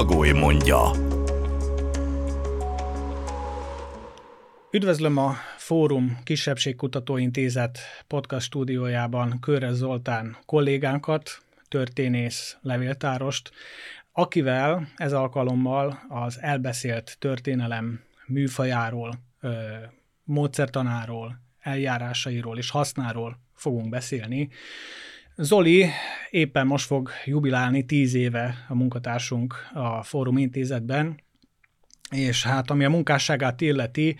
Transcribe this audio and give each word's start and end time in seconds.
Bagoly 0.00 0.30
mondja. 0.30 0.90
Üdvözlöm 4.70 5.16
a 5.16 5.34
Fórum 5.56 6.18
Kisebbségkutató 6.24 7.16
Intézet 7.16 7.78
podcast 8.06 8.46
stúdiójában 8.46 9.40
Körre 9.40 9.72
Zoltán 9.72 10.36
kollégánkat, 10.46 11.42
történész 11.68 12.56
levéltárost, 12.62 13.50
akivel 14.12 14.88
ez 14.96 15.12
alkalommal 15.12 16.02
az 16.08 16.40
elbeszélt 16.40 17.16
történelem 17.18 18.00
műfajáról, 18.26 19.12
módszertanáról, 20.24 21.40
eljárásairól 21.58 22.58
és 22.58 22.70
hasznáról 22.70 23.38
fogunk 23.54 23.88
beszélni. 23.88 24.48
Zoli 25.42 25.86
éppen 26.30 26.66
most 26.66 26.86
fog 26.86 27.10
jubilálni 27.24 27.84
tíz 27.84 28.14
éve 28.14 28.64
a 28.68 28.74
munkatársunk 28.74 29.54
a 29.72 30.02
Fórum 30.02 30.38
Intézetben, 30.38 31.20
és 32.10 32.42
hát 32.42 32.70
ami 32.70 32.84
a 32.84 32.90
munkásságát 32.90 33.60
illeti, 33.60 34.16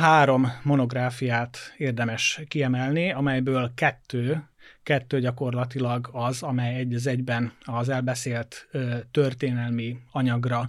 három 0.00 0.52
monográfiát 0.62 1.58
érdemes 1.76 2.40
kiemelni, 2.48 3.12
amelyből 3.12 3.72
kettő, 3.74 4.48
kettő 4.82 5.20
gyakorlatilag 5.20 6.08
az, 6.12 6.42
amely 6.42 6.74
egy 6.74 6.94
az 6.94 7.06
egyben 7.06 7.52
az 7.64 7.88
elbeszélt 7.88 8.68
történelmi 9.10 9.98
anyagra 10.12 10.68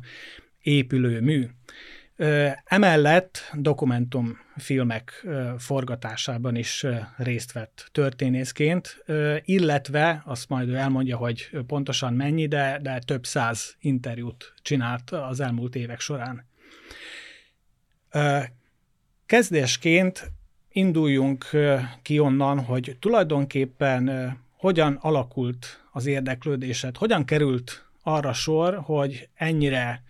épülő 0.62 1.22
mű. 1.22 1.48
Emellett 2.64 3.52
dokumentumfilmek 3.54 5.28
forgatásában 5.58 6.56
is 6.56 6.86
részt 7.18 7.52
vett 7.52 7.90
történészként, 7.92 9.04
illetve 9.42 10.22
azt 10.26 10.50
majd 10.50 10.70
ő 10.70 10.76
elmondja, 10.76 11.18
hogy 11.18 11.50
pontosan 11.68 12.14
mennyi, 12.14 12.48
de, 12.48 12.80
de 12.82 13.00
több 13.00 13.26
száz 13.26 13.76
interjút 13.80 14.54
csinált 14.62 15.10
az 15.12 15.40
elmúlt 15.40 15.76
évek 15.76 16.00
során. 16.00 16.46
Kezdésként 19.26 20.32
induljunk 20.70 21.50
ki 22.02 22.20
onnan, 22.20 22.60
hogy 22.60 22.98
tulajdonképpen 23.00 24.36
hogyan 24.58 24.98
alakult 25.02 25.84
az 25.92 26.06
érdeklődésed, 26.06 26.98
hogyan 26.98 27.26
került 27.26 27.86
arra 28.04 28.34
sor, 28.34 28.80
hogy 28.84 29.30
ennyire 29.34 30.04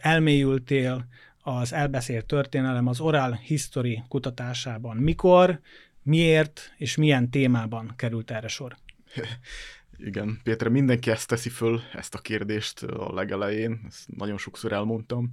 elmélyültél 0.00 1.06
az 1.42 1.72
elbeszélt 1.72 2.26
történelem, 2.26 2.86
az 2.86 3.00
oral 3.00 3.32
history 3.32 4.02
kutatásában. 4.08 4.96
Mikor, 4.96 5.60
miért 6.02 6.72
és 6.76 6.96
milyen 6.96 7.30
témában 7.30 7.92
került 7.96 8.30
erre 8.30 8.48
sor? 8.48 8.76
Igen, 9.96 10.40
Péter, 10.42 10.68
mindenki 10.68 11.10
ezt 11.10 11.28
teszi 11.28 11.48
föl, 11.48 11.80
ezt 11.94 12.14
a 12.14 12.18
kérdést 12.18 12.82
a 12.82 13.14
legelején, 13.14 13.80
ezt 13.88 14.16
nagyon 14.16 14.38
sokszor 14.38 14.72
elmondtam, 14.72 15.30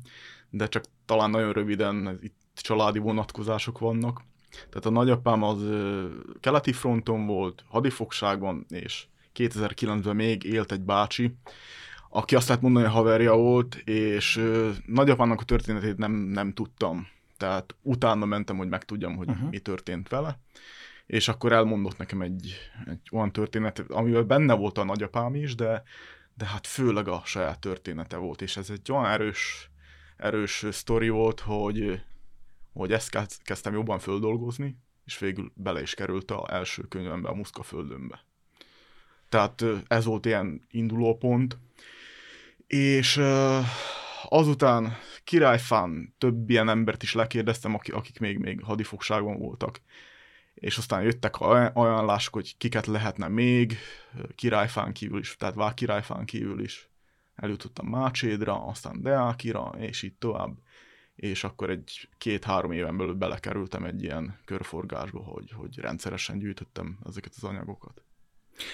de 0.50 0.68
csak 0.68 0.86
talán 1.06 1.30
nagyon 1.30 1.54
röviden, 1.54 2.20
itt 2.22 2.36
családi 2.54 3.00
vonatkozások 3.00 3.80
vannak. 3.80 4.22
Tehát 4.50 4.86
a 4.86 4.90
nagyapám 4.90 5.44
az 5.44 5.64
keleti 6.40 6.72
fronton 6.72 7.26
volt, 7.26 7.64
hadifogságban, 7.68 8.66
és 8.70 9.06
2009-ben 9.36 10.16
még 10.16 10.44
élt 10.44 10.72
egy 10.72 10.82
bácsi, 10.82 11.36
aki 12.16 12.36
azt 12.36 12.48
lehet 12.48 12.64
mondani, 12.64 12.86
hogy 12.86 12.94
haverja 12.94 13.36
volt, 13.36 13.76
és 13.76 14.42
nagyapának 14.86 15.42
a 15.42 15.44
történetét 15.44 15.98
nem, 15.98 16.12
nem 16.12 16.54
tudtam. 16.54 17.08
Tehát 17.38 17.76
utána 17.82 18.26
mentem, 18.26 18.58
hogy 18.58 18.68
megtudjam, 18.68 19.16
hogy 19.16 19.30
uh-huh. 19.30 19.50
mi 19.50 19.60
történt 19.60 20.10
vele, 20.10 20.40
és 21.06 21.28
akkor 21.28 21.52
elmondott 21.52 21.98
nekem 21.98 22.22
egy, 22.22 22.56
egy 22.86 23.00
olyan 23.12 23.32
történetet, 23.32 23.92
amivel 23.92 24.24
benne 24.24 24.54
volt 24.54 24.78
a 24.78 24.84
nagyapám 24.84 25.36
is, 25.36 25.56
de, 25.56 25.84
de 26.34 26.46
hát 26.46 26.68
főleg 26.68 27.08
a 27.08 27.22
saját 27.26 27.60
története 27.60 28.18
volt, 28.18 28.42
és 28.42 28.58
ez 28.58 28.70
egy 28.70 28.92
olyan 28.92 29.06
erős, 29.06 29.70
erős 30.18 30.66
sztori 30.72 31.10
volt, 31.10 31.40
hogy, 31.40 32.02
hogy 32.74 32.92
ezt 32.92 33.42
kezdtem 33.44 33.74
jobban 33.74 34.00
földolgozni, 34.00 34.78
és 35.06 35.20
végül 35.20 35.52
bele 35.54 35.82
is 35.82 35.94
került 35.94 36.32
a 36.32 36.46
első 36.50 36.82
könyvembe, 36.82 37.30
a 37.30 37.36
Muszka 37.36 37.64
földönbe. 37.64 38.24
Tehát 39.30 39.66
ez 39.88 40.06
volt 40.06 40.26
ilyen 40.26 40.62
indulópont, 40.72 41.58
és 42.68 43.22
azután 44.24 44.98
királyfán 45.24 46.16
több 46.18 46.50
ilyen 46.50 46.70
embert 46.70 47.04
is 47.04 47.14
lekérdeztem, 47.14 47.74
akik 47.74 48.20
még, 48.20 48.38
még 48.38 48.64
hadifogságban 48.64 49.38
voltak. 49.38 49.82
És 50.54 50.78
aztán 50.78 51.04
jöttek 51.04 51.40
ajánlások, 51.74 52.34
hogy 52.34 52.58
kiket 52.58 52.86
lehetne 52.86 53.28
még, 53.28 53.78
királyfán 54.36 54.94
kívül 54.94 55.20
is, 55.20 55.36
tehát 55.36 55.56
Vár 55.56 55.74
királyfán 55.74 56.26
kívül 56.26 56.64
is. 56.64 56.90
Eljutottam 57.36 57.88
Mácsédra, 57.88 58.66
aztán 58.66 59.02
Deákira, 59.02 59.74
és 59.78 60.02
így 60.02 60.14
tovább. 60.14 60.58
És 61.16 61.44
akkor 61.44 61.70
egy 61.70 62.10
két-három 62.18 62.72
éven 62.72 62.98
belül 62.98 63.14
belekerültem 63.14 63.84
egy 63.84 64.04
ilyen 64.04 64.40
körforgásba, 64.46 65.20
hogy, 65.20 65.52
hogy 65.52 65.80
rendszeresen 65.80 66.38
gyűjtöttem 66.38 67.00
ezeket 67.06 67.34
az 67.36 67.44
anyagokat. 67.44 68.04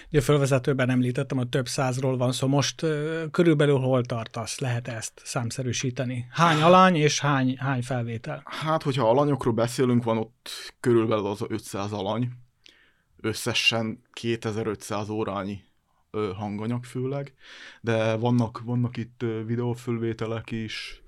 Ugye 0.10 0.20
a 0.20 0.22
fölvezetőben 0.22 0.90
említettem, 0.90 1.38
hogy 1.38 1.50
több 1.50 1.68
százról 1.68 2.18
van 2.18 2.32
szó. 2.32 2.48
Most 2.48 2.82
uh, 2.82 3.30
körülbelül 3.32 3.78
hol 3.78 4.06
tartasz? 4.06 4.60
Lehet 4.60 4.88
ezt 4.88 5.22
számszerűsíteni? 5.24 6.28
Hány 6.30 6.62
alany 6.62 6.96
és 6.96 7.20
hány, 7.20 7.58
hány 7.58 7.82
felvétel? 7.82 8.42
Hát, 8.46 8.84
hogyha 8.84 9.10
alanyokról 9.10 9.54
beszélünk, 9.54 10.04
van 10.04 10.18
ott 10.18 10.50
körülbelül 10.80 11.26
az 11.26 11.46
500 11.48 11.92
alany. 11.92 12.30
Összesen 13.22 14.04
2500 14.14 15.10
órányi 15.10 15.64
hanganyag 16.36 16.84
főleg, 16.84 17.34
de 17.82 18.16
vannak, 18.16 18.62
vannak 18.64 18.98
itt 18.98 19.26
videófölvételek 19.46 20.52
is. 20.52 21.02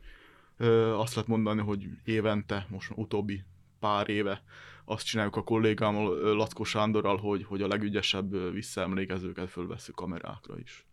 Azt 0.98 1.16
lehet 1.16 1.30
mondani, 1.30 1.62
hogy 1.62 1.88
évente, 2.04 2.66
most 2.70 2.92
utóbbi 2.96 3.44
pár 3.80 4.10
éve 4.10 4.44
azt 4.86 5.06
csináljuk 5.06 5.36
a 5.36 5.44
kollégámmal, 5.44 6.36
Lackó 6.36 6.64
Sándorral, 6.64 7.18
hogy, 7.18 7.44
hogy 7.44 7.62
a 7.62 7.68
legügyesebb 7.68 8.54
visszaemlékezőket 8.54 9.50
fölveszünk 9.50 9.98
kamerákra 9.98 10.56
is. 10.64 10.86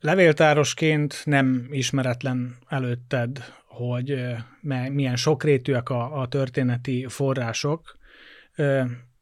Levéltárosként 0.00 1.22
nem 1.24 1.68
ismeretlen 1.70 2.56
előtted, 2.68 3.44
hogy 3.66 4.22
milyen 4.62 5.16
sokrétűek 5.16 5.88
a, 5.88 6.20
a 6.20 6.28
történeti 6.28 7.06
források. 7.08 7.98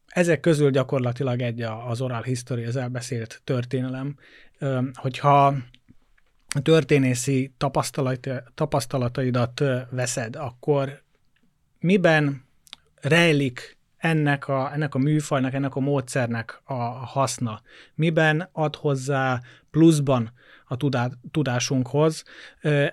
Ezek 0.07 0.39
közül 0.39 0.69
gyakorlatilag 0.69 1.41
egy 1.41 1.61
az 1.61 2.01
oral 2.01 2.21
history, 2.21 2.63
az 2.63 2.75
elbeszélt 2.75 3.41
történelem. 3.43 4.17
Hogyha 4.93 5.55
történészi 6.61 7.53
tapasztalataidat 8.53 9.63
veszed, 9.89 10.35
akkor 10.35 11.03
miben 11.79 12.47
rejlik 13.01 13.77
ennek 13.97 14.47
a, 14.47 14.73
ennek 14.73 14.95
a 14.95 14.97
műfajnak, 14.97 15.53
ennek 15.53 15.75
a 15.75 15.79
módszernek 15.79 16.61
a 16.63 16.73
haszna? 16.83 17.61
Miben 17.95 18.49
ad 18.51 18.75
hozzá 18.75 19.41
pluszban 19.71 20.31
a 20.65 20.77
tudá, 20.77 21.09
tudásunkhoz, 21.31 22.23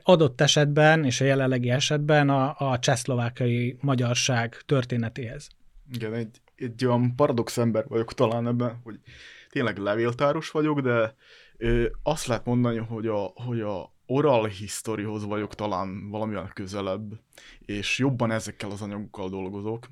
adott 0.03 0.41
esetben 0.41 1.05
és 1.05 1.21
a 1.21 1.25
jelenlegi 1.25 1.71
esetben 1.71 2.29
a, 2.29 2.55
a 2.59 2.79
csehszlovákiai 2.79 3.77
magyarság 3.81 4.57
történetéhez? 4.67 5.49
Igen, 5.93 6.15
egy, 6.15 6.41
egy 6.57 6.87
olyan 6.87 7.15
paradox 7.17 7.59
ember 7.59 7.85
vagyok 7.89 8.15
talán 8.15 8.47
ebben, 8.47 8.81
hogy 8.85 9.01
tényleg 9.49 9.77
levéltáros 9.77 10.51
vagyok, 10.51 10.81
de 10.81 11.15
ö, 11.57 11.87
azt 12.03 12.27
lehet 12.27 12.45
mondani, 12.45 12.77
hogy 12.77 13.07
a, 13.07 13.33
hogy 13.35 13.61
a 13.61 13.96
oral 14.07 14.47
historyhoz 14.47 15.25
vagyok 15.25 15.55
talán 15.55 16.11
valamilyen 16.11 16.51
közelebb, 16.55 17.21
és 17.59 17.99
jobban 17.99 18.31
ezekkel 18.31 18.71
az 18.71 18.83
anyagokkal 18.83 19.29
dolgozok. 19.29 19.89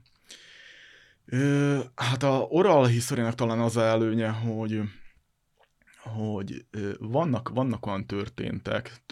Hát 1.94 2.22
a 2.22 2.46
oral 2.48 2.86
historynak 2.86 3.34
talán 3.34 3.60
az 3.60 3.76
a 3.76 3.82
előnye, 3.82 4.30
hogy 4.30 4.80
hogy 6.04 6.64
vannak, 6.98 7.48
vannak 7.48 7.86
olyan 7.86 8.06
történtek, 8.06 9.02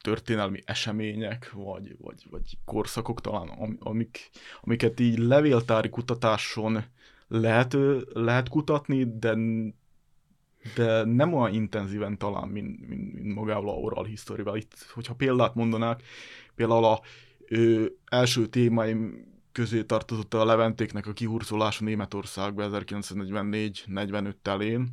történelmi 0.00 0.60
események, 0.64 1.52
vagy, 1.52 1.96
vagy, 1.98 2.26
vagy 2.30 2.58
korszakok 2.64 3.20
talán, 3.20 3.76
amik, 3.78 4.30
amiket 4.60 5.00
így 5.00 5.18
levéltári 5.18 5.88
kutatáson 5.88 6.84
lehet, 7.28 7.76
lehet 8.12 8.48
kutatni, 8.48 9.18
de 9.18 9.36
de 10.74 11.04
nem 11.04 11.34
olyan 11.34 11.54
intenzíven 11.54 12.18
talán, 12.18 12.48
mint, 12.48 12.88
mint, 12.88 13.12
mint 13.14 13.34
magával 13.34 13.68
a 13.68 13.78
oral 13.78 14.04
history 14.04 14.42
Itt, 14.58 14.86
hogyha 14.92 15.14
példát 15.14 15.54
mondanák, 15.54 16.02
például 16.54 16.84
a 16.84 17.00
ö, 17.48 17.84
első 18.04 18.46
témáim 18.46 19.28
közé 19.52 19.82
tartozott 19.82 20.34
a 20.34 20.44
Leventéknek 20.44 21.06
a 21.06 21.12
kihurcolása 21.12 21.84
Németországba 21.84 22.68
1944-45 22.70 24.34
telén, 24.42 24.88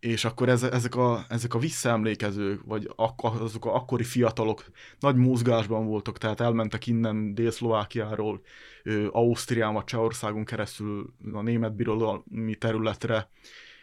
és 0.00 0.24
akkor 0.24 0.48
ez, 0.48 0.62
ezek, 0.62 0.94
a, 0.94 1.24
ezek 1.28 1.54
a 1.54 1.58
visszaemlékezők, 1.58 2.60
vagy 2.64 2.90
ak, 2.96 3.24
azok 3.24 3.64
a 3.64 3.74
akkori 3.74 4.04
fiatalok 4.04 4.64
nagy 4.98 5.16
mozgásban 5.16 5.86
voltak, 5.86 6.18
tehát 6.18 6.40
elmentek 6.40 6.86
innen 6.86 7.34
Dél-Szlovákiáról, 7.34 8.40
Ausztrián 9.10 9.72
vagy 9.72 9.84
Csehországon 9.84 10.44
keresztül 10.44 11.14
a 11.32 11.42
német 11.42 11.74
birodalmi 11.74 12.54
területre, 12.58 13.30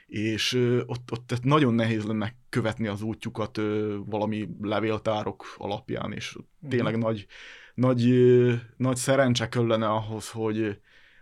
és 0.07 0.53
ott, 0.85 1.11
ott 1.11 1.27
tehát 1.27 1.43
nagyon 1.43 1.73
nehéz 1.73 2.05
lenne 2.05 2.35
követni 2.49 2.87
az 2.87 3.01
útjukat 3.01 3.57
valami 4.05 4.49
levéltárok 4.61 5.45
alapján, 5.57 6.13
és 6.13 6.37
mm. 6.37 6.69
tényleg 6.69 6.97
nagy, 6.97 7.25
nagy, 7.73 8.09
ö, 8.09 8.53
nagy 8.77 8.95
szerencse 8.95 9.49
kellene 9.49 9.87
ahhoz, 9.89 10.29
hogy, 10.29 10.79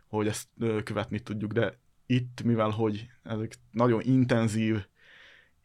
hogy 0.08 0.28
ezt 0.28 0.48
követni 0.84 1.20
tudjuk, 1.20 1.52
de 1.52 1.80
itt, 2.06 2.42
mivel 2.44 2.70
hogy 2.70 3.08
ezek 3.24 3.54
nagyon 3.72 4.02
intenzív, 4.04 4.86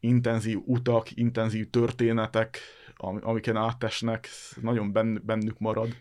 intenzív 0.01 0.59
utak, 0.65 1.17
intenzív 1.17 1.71
történetek, 1.71 2.59
amiken 3.21 3.57
átesnek, 3.57 4.29
nagyon 4.61 4.93
bennük 5.23 5.59
marad. 5.59 5.97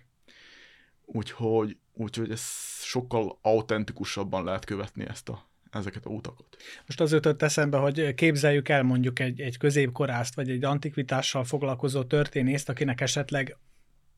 Úgyhogy, 1.05 1.77
úgyhogy 1.93 2.31
ez 2.31 2.41
sokkal 2.81 3.37
autentikusabban 3.41 4.43
lehet 4.43 4.65
követni 4.65 5.05
ezt 5.07 5.29
a, 5.29 5.48
ezeket 5.71 6.05
a 6.05 6.09
utakat. 6.09 6.57
Most 6.85 7.01
az 7.01 7.11
jutott 7.11 7.41
eszembe, 7.41 7.77
hogy 7.77 8.13
képzeljük 8.13 8.69
el 8.69 8.83
mondjuk 8.83 9.19
egy, 9.19 9.41
egy 9.41 9.57
középkorászt, 9.57 10.35
vagy 10.35 10.49
egy 10.49 10.63
antikvitással 10.63 11.43
foglalkozó 11.43 12.03
történészt, 12.03 12.69
akinek 12.69 13.01
esetleg 13.01 13.57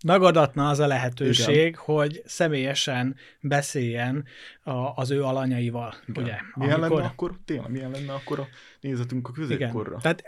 megadatna 0.06 0.70
az 0.70 0.80
a 0.80 0.88
lehetőség, 0.88 1.68
Igen. 1.68 1.82
hogy 1.84 2.22
személyesen 2.26 3.16
beszéljen 3.40 4.26
a, 4.64 4.72
az 4.72 5.12
ő 5.12 5.24
alanyaival. 5.24 5.96
Igen. 6.08 6.24
Ugye? 6.24 6.36
Milyen 6.54 6.74
Amikor... 6.76 6.98
lenne 6.98 7.10
akkor, 7.10 7.40
tényleg, 7.46 7.72
milyen 7.72 7.92
lenne 7.92 8.14
akkor 8.14 8.40
a 8.40 8.48
nézetünk 8.80 9.28
a 9.28 9.32
középkorra? 9.32 9.98
Igen. 10.00 10.02
Tehát 10.02 10.24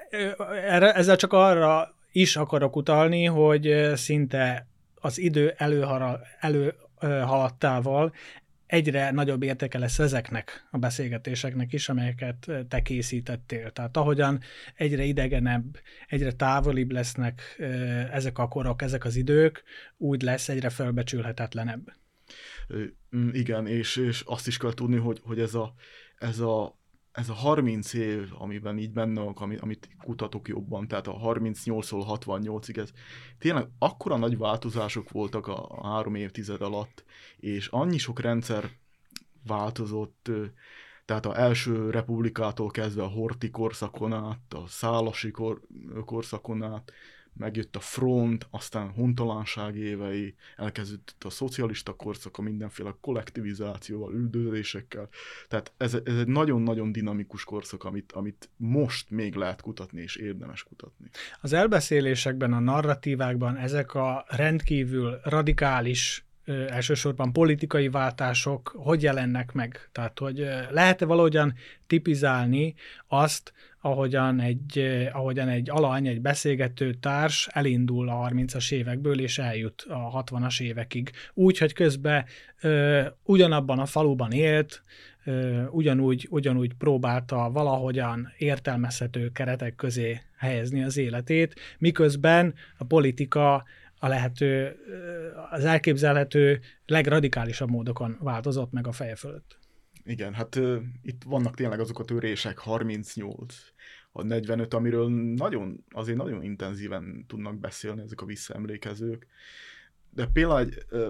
erre, 0.65 0.93
ezzel 0.93 1.15
csak 1.15 1.33
arra 1.33 1.95
is 2.11 2.35
akarok 2.35 2.75
utalni, 2.75 3.25
hogy 3.25 3.91
szinte 3.95 4.67
az 4.95 5.17
idő 5.17 5.53
előhara, 5.57 6.19
előhaladtával 6.39 8.13
egyre 8.65 9.11
nagyobb 9.11 9.43
értéke 9.43 9.77
lesz 9.77 9.99
ezeknek 9.99 10.67
a 10.71 10.77
beszélgetéseknek 10.77 11.73
is, 11.73 11.89
amelyeket 11.89 12.51
te 12.67 12.81
készítettél. 12.81 13.71
Tehát 13.71 13.97
ahogyan 13.97 14.39
egyre 14.75 15.03
idegenebb, 15.03 15.79
egyre 16.07 16.31
távolibb 16.31 16.91
lesznek 16.91 17.41
ezek 18.11 18.37
a 18.37 18.47
korok, 18.47 18.81
ezek 18.81 19.05
az 19.05 19.15
idők, 19.15 19.63
úgy 19.97 20.21
lesz 20.21 20.49
egyre 20.49 20.69
felbecsülhetetlenebb. 20.69 21.93
Igen, 23.31 23.67
és, 23.67 23.95
és 23.95 24.23
azt 24.25 24.47
is 24.47 24.57
kell 24.57 24.73
tudni, 24.73 24.97
hogy, 24.97 25.19
hogy 25.23 25.39
ez, 25.39 25.53
a, 25.53 25.73
ez 26.17 26.39
a 26.39 26.81
ez 27.13 27.29
a 27.29 27.33
30 27.33 27.93
év, 27.93 28.29
amiben 28.37 28.77
így 28.77 28.91
benne 28.91 29.21
van, 29.21 29.33
amit, 29.33 29.59
amit 29.59 29.89
kutatok 30.03 30.47
jobban, 30.47 30.87
tehát 30.87 31.07
a 31.07 31.17
38-ól 31.17 32.19
68-ig, 32.19 32.77
ez 32.77 32.91
tényleg 33.37 33.67
akkora 33.79 34.17
nagy 34.17 34.37
változások 34.37 35.11
voltak 35.11 35.47
a, 35.47 35.65
a 35.69 35.87
három 35.87 36.15
évtized 36.15 36.61
alatt, 36.61 37.03
és 37.37 37.67
annyi 37.67 37.97
sok 37.97 38.19
rendszer 38.19 38.69
változott, 39.45 40.31
tehát 41.05 41.25
a 41.25 41.39
első 41.39 41.89
republikától 41.89 42.69
kezdve 42.69 43.03
a 43.03 43.07
Horti 43.07 43.49
korszakon 43.49 44.13
át, 44.13 44.53
a 44.53 44.67
Szálasi 44.67 45.31
kor, 45.31 45.61
korszakon 46.05 46.63
át, 46.63 46.91
megjött 47.37 47.75
a 47.75 47.79
front, 47.79 48.47
aztán 48.49 48.89
hontalanság 48.89 49.75
évei, 49.75 50.35
elkezdődött 50.55 51.23
a 51.23 51.29
szocialista 51.29 51.93
korszaka 51.93 52.41
mindenféle 52.41 52.95
kollektivizációval, 53.01 54.13
üldözésekkel. 54.13 55.09
Tehát 55.47 55.73
ez, 55.77 55.93
ez 56.03 56.17
egy 56.17 56.27
nagyon-nagyon 56.27 56.91
dinamikus 56.91 57.43
korszak, 57.43 57.83
amit, 57.83 58.11
amit 58.11 58.49
most 58.57 59.09
még 59.09 59.35
lehet 59.35 59.61
kutatni, 59.61 60.01
és 60.01 60.15
érdemes 60.15 60.63
kutatni. 60.63 61.09
Az 61.41 61.53
elbeszélésekben, 61.53 62.53
a 62.53 62.59
narratívákban 62.59 63.57
ezek 63.57 63.93
a 63.93 64.25
rendkívül 64.27 65.19
radikális 65.23 66.25
elsősorban 66.45 67.33
politikai 67.33 67.89
váltások 67.89 68.73
hogy 68.75 69.01
jelennek 69.01 69.51
meg? 69.51 69.89
Tehát, 69.91 70.19
hogy 70.19 70.37
lehet-e 70.69 71.05
valahogyan 71.05 71.53
tipizálni 71.87 72.73
azt, 73.07 73.53
ahogyan 73.85 74.39
egy, 74.39 74.77
ahogyan 75.11 75.47
egy 75.47 75.69
alany, 75.69 76.07
egy 76.07 76.21
beszélgető 76.21 76.93
társ 76.93 77.47
elindul 77.51 78.09
a 78.09 78.29
30-as 78.29 78.71
évekből, 78.71 79.19
és 79.19 79.37
eljut 79.37 79.85
a 79.89 80.23
60-as 80.23 80.61
évekig. 80.61 81.11
Úgy, 81.33 81.57
hogy 81.57 81.73
közben 81.73 82.25
ö, 82.61 83.01
ugyanabban 83.23 83.79
a 83.79 83.85
faluban 83.85 84.31
élt, 84.31 84.83
ö, 85.25 85.63
ugyanúgy, 85.65 86.27
ugyanúgy 86.29 86.73
próbálta 86.73 87.49
valahogyan 87.51 88.33
értelmezhető 88.37 89.29
keretek 89.29 89.75
közé 89.75 90.21
helyezni 90.37 90.83
az 90.83 90.97
életét, 90.97 91.59
miközben 91.77 92.53
a 92.77 92.83
politika 92.83 93.63
a 93.99 94.07
lehető, 94.07 94.75
az 95.51 95.65
elképzelhető 95.65 96.59
legradikálisabb 96.85 97.69
módokon 97.69 98.17
változott 98.19 98.71
meg 98.71 98.87
a 98.87 98.91
feje 98.91 99.15
fölött. 99.15 99.61
Igen, 100.05 100.33
hát 100.33 100.55
uh, 100.55 100.81
itt 101.01 101.23
vannak 101.23 101.55
tényleg 101.55 101.79
azok 101.79 101.99
a 101.99 102.05
törések, 102.05 102.57
38, 102.57 103.55
a 104.11 104.23
45, 104.23 104.73
amiről 104.73 105.09
nagyon, 105.35 105.83
azért 105.89 106.17
nagyon 106.17 106.43
intenzíven 106.43 107.25
tudnak 107.27 107.59
beszélni 107.59 108.01
ezek 108.01 108.21
a 108.21 108.25
visszaemlékezők. 108.25 109.27
De 110.09 110.27
például 110.27 110.69
uh, 110.91 111.07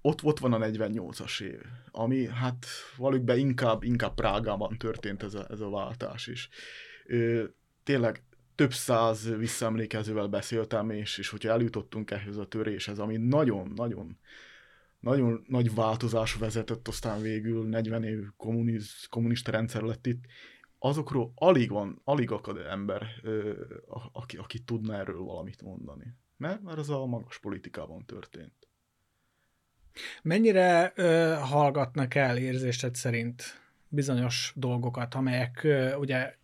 ott, 0.00 0.22
ott 0.22 0.38
van 0.38 0.52
a 0.52 0.58
48-as 0.58 1.40
év, 1.40 1.60
ami 1.90 2.26
hát 2.26 2.66
valójuk 2.96 3.24
be 3.24 3.36
inkább, 3.36 3.82
inkább 3.82 4.14
Prágában 4.14 4.78
történt 4.78 5.22
ez 5.22 5.34
a, 5.34 5.46
ez 5.50 5.60
a 5.60 5.70
váltás 5.70 6.26
is. 6.26 6.48
Uh, 7.08 7.44
tényleg 7.82 8.22
több 8.54 8.72
száz 8.72 9.36
visszaemlékezővel 9.36 10.26
beszéltem, 10.26 10.90
és, 10.90 11.18
és 11.18 11.28
hogyha 11.28 11.50
eljutottunk 11.50 12.10
ehhez 12.10 12.36
a 12.36 12.46
töréshez, 12.46 12.98
ami 12.98 13.16
nagyon-nagyon 13.16 14.18
nagyon 15.04 15.44
nagy 15.48 15.74
változás 15.74 16.34
vezetett 16.34 16.88
aztán 16.88 17.20
végül, 17.20 17.68
40 17.68 18.04
év 18.04 18.18
kommuniz, 18.36 19.06
kommunista 19.10 19.50
rendszer 19.50 19.82
lett 19.82 20.06
itt, 20.06 20.24
azokról 20.78 21.32
alig 21.34 21.70
van, 21.70 22.00
alig 22.04 22.30
akad 22.30 22.56
ember, 22.56 23.06
aki, 24.12 24.36
aki 24.36 24.58
tudna 24.58 24.94
erről 24.94 25.22
valamit 25.22 25.62
mondani. 25.62 26.14
Mert, 26.36 26.62
mert 26.62 26.78
ez 26.78 26.88
a 26.88 27.06
magas 27.06 27.38
politikában 27.38 28.04
történt. 28.04 28.68
Mennyire 30.22 30.92
ö, 30.94 31.34
hallgatnak 31.40 32.14
el 32.14 32.36
érzésed 32.36 32.94
szerint 32.94 33.42
bizonyos 33.88 34.52
dolgokat, 34.56 35.14
amelyek 35.14 35.62
ö, 35.62 35.94
ugye 35.94 36.34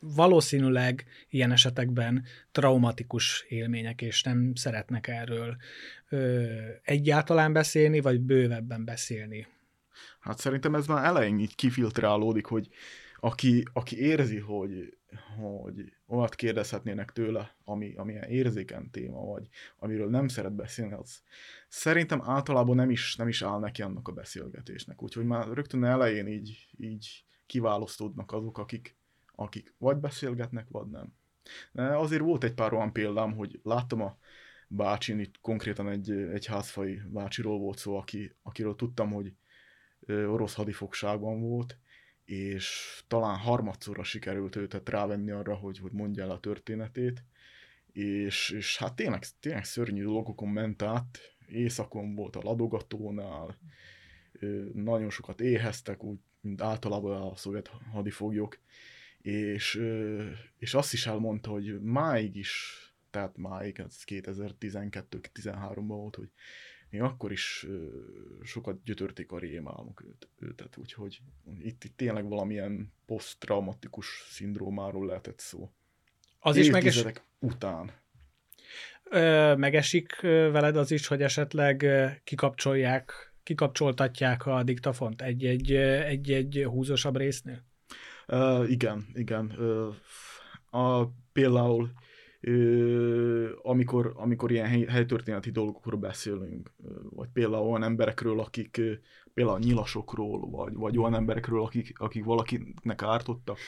valószínűleg 0.00 1.04
ilyen 1.28 1.52
esetekben 1.52 2.24
traumatikus 2.52 3.44
élmények, 3.48 4.02
és 4.02 4.22
nem 4.22 4.54
szeretnek 4.54 5.06
erről 5.06 5.56
ö, 6.08 6.44
egyáltalán 6.82 7.52
beszélni, 7.52 8.00
vagy 8.00 8.20
bővebben 8.20 8.84
beszélni. 8.84 9.46
Hát 10.20 10.38
szerintem 10.38 10.74
ez 10.74 10.86
már 10.86 11.04
elején 11.04 11.38
így 11.38 11.54
kifiltrálódik, 11.54 12.46
hogy 12.46 12.68
aki, 13.20 13.64
aki 13.72 13.98
érzi, 13.98 14.38
hogy, 14.38 14.96
hogy 15.36 15.92
olyat 16.06 16.34
kérdezhetnének 16.34 17.12
tőle, 17.12 17.56
ami, 17.64 17.94
ami 17.96 18.12
ilyen 18.12 18.28
érzéken 18.28 18.90
téma, 18.90 19.20
vagy 19.20 19.48
amiről 19.78 20.10
nem 20.10 20.28
szeret 20.28 20.54
beszélni, 20.54 20.92
az 20.92 21.22
szerintem 21.68 22.22
általában 22.22 22.76
nem 22.76 22.90
is, 22.90 23.16
nem 23.16 23.28
is 23.28 23.42
áll 23.42 23.58
neki 23.58 23.82
annak 23.82 24.08
a 24.08 24.12
beszélgetésnek. 24.12 25.02
Úgyhogy 25.02 25.24
már 25.24 25.46
rögtön 25.52 25.84
elején 25.84 26.26
így, 26.26 26.68
így 26.78 27.24
kiválasztódnak 27.46 28.32
azok, 28.32 28.58
akik, 28.58 28.96
akik 29.36 29.74
vagy 29.78 29.96
beszélgetnek, 29.96 30.66
vagy 30.68 30.86
nem. 30.86 31.14
Azért 31.94 32.22
volt 32.22 32.44
egy 32.44 32.54
pár 32.54 32.72
olyan 32.72 32.92
példám, 32.92 33.34
hogy 33.34 33.60
láttam 33.62 34.00
a 34.00 34.18
bácsin, 34.68 35.18
itt 35.18 35.40
konkrétan 35.40 35.88
egy, 35.88 36.10
egy 36.10 36.46
házfai 36.46 37.00
bácsiról 37.08 37.58
volt 37.58 37.78
szó, 37.78 37.96
aki, 37.96 38.36
akiről 38.42 38.76
tudtam, 38.76 39.12
hogy 39.12 39.32
orosz 40.08 40.54
hadifogságban 40.54 41.40
volt, 41.40 41.78
és 42.24 42.98
talán 43.08 43.36
harmadszorra 43.36 44.02
sikerült 44.02 44.56
őt 44.56 44.88
rávenni 44.88 45.30
arra, 45.30 45.54
hogy, 45.54 45.78
hogy 45.78 45.92
mondja 45.92 46.22
el 46.22 46.30
a 46.30 46.40
történetét, 46.40 47.24
és, 47.92 48.50
és 48.50 48.78
hát 48.78 48.96
tényleg, 48.96 49.24
tényleg 49.40 49.64
szörnyű 49.64 50.04
dolgokon 50.04 50.48
ment 50.48 50.82
át, 50.82 51.18
éjszakon 51.48 52.14
volt 52.14 52.36
a 52.36 52.42
ladogatónál, 52.42 53.58
nagyon 54.72 55.10
sokat 55.10 55.40
éheztek, 55.40 56.02
úgy, 56.02 56.18
mint 56.40 56.62
általában 56.62 57.22
a 57.22 57.36
szovjet 57.36 57.70
hadifoglyok, 57.92 58.58
és, 59.26 59.80
és 60.58 60.74
azt 60.74 60.92
is 60.92 61.06
elmondta, 61.06 61.50
hogy 61.50 61.80
máig 61.80 62.36
is, 62.36 62.80
tehát 63.10 63.36
máig, 63.36 63.78
ez 63.78 64.02
2012-13-ban 64.06 65.84
volt, 65.86 66.14
hogy 66.16 66.30
még 66.90 67.00
akkor 67.00 67.32
is 67.32 67.66
sokat 68.42 68.82
gyötörték 68.84 69.32
a 69.32 69.38
rémálmok 69.38 70.02
őt, 70.04 70.28
őtet, 70.38 70.76
úgyhogy 70.76 71.20
itt, 71.62 71.84
itt 71.84 71.96
tényleg 71.96 72.28
valamilyen 72.28 72.92
posztraumatikus 73.06 74.26
szindrómáról 74.28 75.06
lehetett 75.06 75.38
szó. 75.38 75.70
Az 76.38 76.56
is 76.56 76.70
meges... 76.70 77.04
után. 77.38 77.92
Ö, 79.04 79.54
megesik 79.56 80.20
veled 80.20 80.76
az 80.76 80.90
is, 80.90 81.06
hogy 81.06 81.22
esetleg 81.22 81.86
kikapcsolják, 82.24 83.34
kikapcsoltatják 83.42 84.46
a 84.46 84.62
diktafont 84.62 85.22
egy-egy, 85.22 85.72
egy-egy 85.72 86.64
húzósabb 86.68 87.16
résznél? 87.16 87.65
Uh, 88.26 88.70
igen, 88.70 89.06
igen. 89.14 89.52
Uh, 89.58 89.94
a, 90.82 91.10
például 91.32 91.90
uh, 92.42 93.48
amikor, 93.62 94.12
amikor 94.16 94.50
ilyen 94.50 94.66
hely, 94.66 94.84
helytörténeti 94.84 95.50
dolgokról 95.50 96.00
beszélünk, 96.00 96.72
uh, 96.76 96.90
vagy 97.10 97.28
például 97.32 97.68
olyan 97.68 97.82
emberekről, 97.82 98.40
akik 98.40 98.76
uh, 98.78 98.92
például 99.34 99.58
nyilasokról, 99.58 100.50
vagy, 100.50 100.74
vagy 100.74 100.98
olyan 100.98 101.14
emberekről, 101.14 101.62
akik, 101.62 101.98
akik 101.98 102.24
valakinek 102.24 103.02
ártottak, 103.02 103.58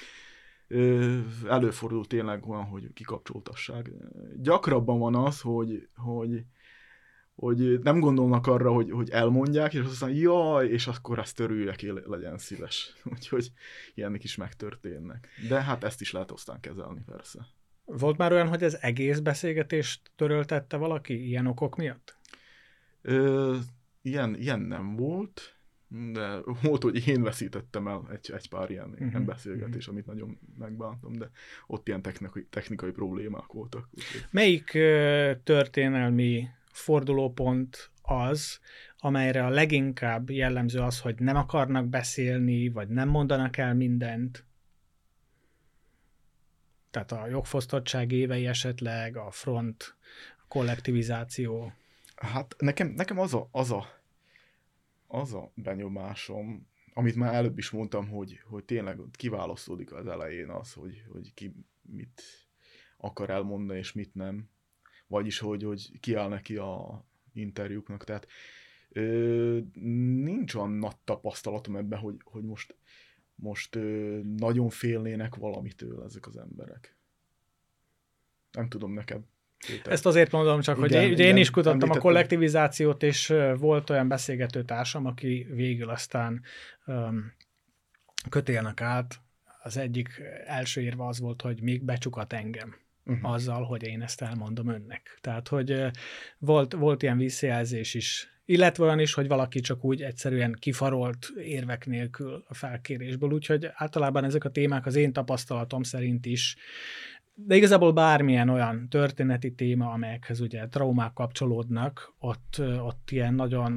előfordul 1.48 2.06
tényleg 2.06 2.46
olyan, 2.48 2.64
hogy 2.64 2.92
kikapcsoltassák. 2.92 3.90
Gyakrabban 4.36 4.98
van 4.98 5.14
az, 5.14 5.40
hogy, 5.40 5.88
hogy, 5.96 6.44
hogy 7.38 7.80
nem 7.82 8.00
gondolnak 8.00 8.46
arra, 8.46 8.72
hogy, 8.72 8.90
hogy 8.90 9.10
elmondják, 9.10 9.74
és 9.74 9.80
aztán 9.80 10.10
jaj, 10.10 10.68
és 10.68 10.86
akkor 10.86 11.18
ezt 11.18 11.36
törüljek, 11.36 11.80
legyen 12.06 12.38
szíves. 12.38 12.92
Úgyhogy 13.12 13.52
ilyenek 13.94 14.24
is 14.24 14.36
megtörténnek. 14.36 15.28
De 15.48 15.62
hát 15.62 15.84
ezt 15.84 16.00
is 16.00 16.12
lehet 16.12 16.30
aztán 16.30 16.60
kezelni, 16.60 17.00
persze. 17.06 17.46
Volt 17.84 18.16
már 18.16 18.32
olyan, 18.32 18.48
hogy 18.48 18.64
az 18.64 18.82
egész 18.82 19.18
beszélgetést 19.18 20.10
töröltette 20.16 20.76
valaki 20.76 21.26
ilyen 21.26 21.46
okok 21.46 21.76
miatt? 21.76 22.16
Ö, 23.02 23.56
ilyen, 24.02 24.34
ilyen 24.34 24.60
nem 24.60 24.96
volt 24.96 25.58
de 26.12 26.40
volt, 26.62 26.82
hogy 26.82 27.08
én 27.08 27.22
veszítettem 27.22 27.88
el 27.88 28.08
egy, 28.12 28.32
egy 28.36 28.48
pár 28.48 28.70
ilyen, 28.70 28.88
uh-huh. 28.90 29.08
ilyen 29.08 29.24
beszélgetés, 29.24 29.88
uh-huh. 29.88 29.94
amit 29.94 30.06
nagyon 30.06 30.38
megbántam, 30.58 31.12
de 31.12 31.30
ott 31.66 31.88
ilyen 31.88 32.02
technikai, 32.02 32.46
technikai 32.50 32.90
problémák 32.90 33.52
voltak. 33.52 33.88
Úgyhogy. 33.90 34.24
Melyik 34.30 34.70
történelmi 35.44 36.48
fordulópont 36.78 37.90
az, 38.02 38.60
amelyre 38.98 39.44
a 39.44 39.48
leginkább 39.48 40.30
jellemző 40.30 40.80
az, 40.80 41.00
hogy 41.00 41.18
nem 41.18 41.36
akarnak 41.36 41.86
beszélni, 41.88 42.68
vagy 42.68 42.88
nem 42.88 43.08
mondanak 43.08 43.56
el 43.56 43.74
mindent? 43.74 44.46
Tehát 46.90 47.12
a 47.12 47.26
jogfosztottság 47.26 48.12
évei 48.12 48.46
esetleg, 48.46 49.16
a 49.16 49.30
front, 49.30 49.96
a 50.38 50.44
kollektivizáció. 50.48 51.72
Hát 52.16 52.54
nekem, 52.58 52.88
nekem 52.88 53.18
az 53.18 53.34
a, 53.34 53.48
az 53.50 53.70
a 53.70 53.98
az 55.08 55.34
a 55.34 55.52
benyomásom, 55.54 56.66
amit 56.94 57.14
már 57.14 57.34
előbb 57.34 57.58
is 57.58 57.70
mondtam, 57.70 58.08
hogy, 58.08 58.40
hogy 58.44 58.64
tényleg 58.64 59.00
kiválasztódik 59.12 59.92
az 59.92 60.06
elején 60.06 60.50
az, 60.50 60.72
hogy, 60.72 61.04
hogy 61.08 61.34
ki 61.34 61.54
mit 61.82 62.22
akar 62.96 63.30
elmondani, 63.30 63.78
és 63.78 63.92
mit 63.92 64.14
nem. 64.14 64.50
Vagyis, 65.08 65.38
hogy, 65.38 65.62
hogy 65.62 66.00
kiáll 66.00 66.28
neki 66.28 66.56
a 66.56 67.04
interjúknak. 67.32 68.04
Tehát 68.04 68.26
ö, 68.88 69.58
nincs 70.22 70.54
olyan 70.54 70.70
nagy 70.70 70.96
tapasztalatom 71.04 71.76
ebben, 71.76 71.98
hogy, 71.98 72.16
hogy 72.24 72.42
most, 72.42 72.76
most 73.34 73.76
ö, 73.76 74.18
nagyon 74.36 74.68
félnének 74.68 75.34
valamitől 75.34 76.04
ezek 76.04 76.26
az 76.26 76.36
emberek. 76.36 76.96
Nem 78.52 78.68
tudom 78.68 78.92
neked. 78.92 79.20
Péter. 79.66 79.92
Ezt 79.92 80.06
azért 80.06 80.30
mondom 80.30 80.60
csak, 80.60 80.76
igen, 80.76 80.88
hogy 80.88 81.08
én, 81.08 81.12
igen, 81.12 81.26
én 81.26 81.36
is 81.36 81.50
kutattam 81.50 81.72
említettem. 81.72 82.00
a 82.00 82.04
kollektivizációt, 82.04 83.02
és 83.02 83.34
volt 83.58 83.90
olyan 83.90 84.08
beszélgető 84.08 84.64
társam, 84.64 85.06
aki 85.06 85.46
végül 85.50 85.88
aztán 85.88 86.42
um, 86.86 87.32
kötélnek 88.28 88.80
át. 88.80 89.20
Az 89.62 89.76
egyik 89.76 90.22
első 90.44 90.80
érve 90.80 91.06
az 91.06 91.20
volt, 91.20 91.42
hogy 91.42 91.60
még 91.62 91.82
becsukat 91.82 92.32
engem 92.32 92.76
uh-huh. 93.08 93.32
azzal, 93.32 93.64
hogy 93.64 93.82
én 93.82 94.02
ezt 94.02 94.22
elmondom 94.22 94.68
önnek. 94.68 95.18
Tehát, 95.20 95.48
hogy 95.48 95.84
volt, 96.38 96.72
volt 96.72 97.02
ilyen 97.02 97.18
visszajelzés 97.18 97.94
is, 97.94 98.28
illetve 98.44 98.84
olyan 98.84 98.98
is, 98.98 99.14
hogy 99.14 99.28
valaki 99.28 99.60
csak 99.60 99.84
úgy 99.84 100.02
egyszerűen 100.02 100.56
kifarolt 100.58 101.32
érvek 101.42 101.86
nélkül 101.86 102.44
a 102.48 102.54
felkérésből, 102.54 103.32
úgyhogy 103.32 103.68
általában 103.72 104.24
ezek 104.24 104.44
a 104.44 104.50
témák 104.50 104.86
az 104.86 104.94
én 104.94 105.12
tapasztalatom 105.12 105.82
szerint 105.82 106.26
is 106.26 106.56
de 107.46 107.56
igazából 107.56 107.92
bármilyen 107.92 108.48
olyan 108.48 108.88
történeti 108.88 109.54
téma, 109.54 109.90
amelyekhez 109.90 110.40
ugye 110.40 110.68
traumák 110.68 111.12
kapcsolódnak, 111.12 112.14
ott, 112.18 112.60
ott 112.80 113.10
ilyen 113.10 113.34
nagyon, 113.34 113.76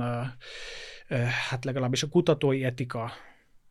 hát 1.49 1.65
legalábbis 1.65 2.03
a 2.03 2.09
kutatói 2.09 2.63
etika 2.63 3.11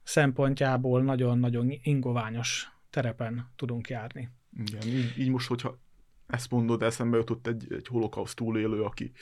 szempontjából 0.02 1.02
nagyon-nagyon 1.02 1.72
ingoványos 1.82 2.68
terepen 2.90 3.50
tudunk 3.56 3.88
járni. 3.88 4.30
Igen, 4.56 4.86
így, 4.86 5.18
így 5.18 5.30
most, 5.30 5.48
hogyha 5.48 5.78
ezt 6.26 6.50
mondod, 6.50 6.82
eszembe 6.82 7.16
jutott 7.16 7.46
egy, 7.46 7.72
egy 7.72 7.86
holokauszt 7.86 8.36
túlélő, 8.36 8.82
aki, 8.82 9.12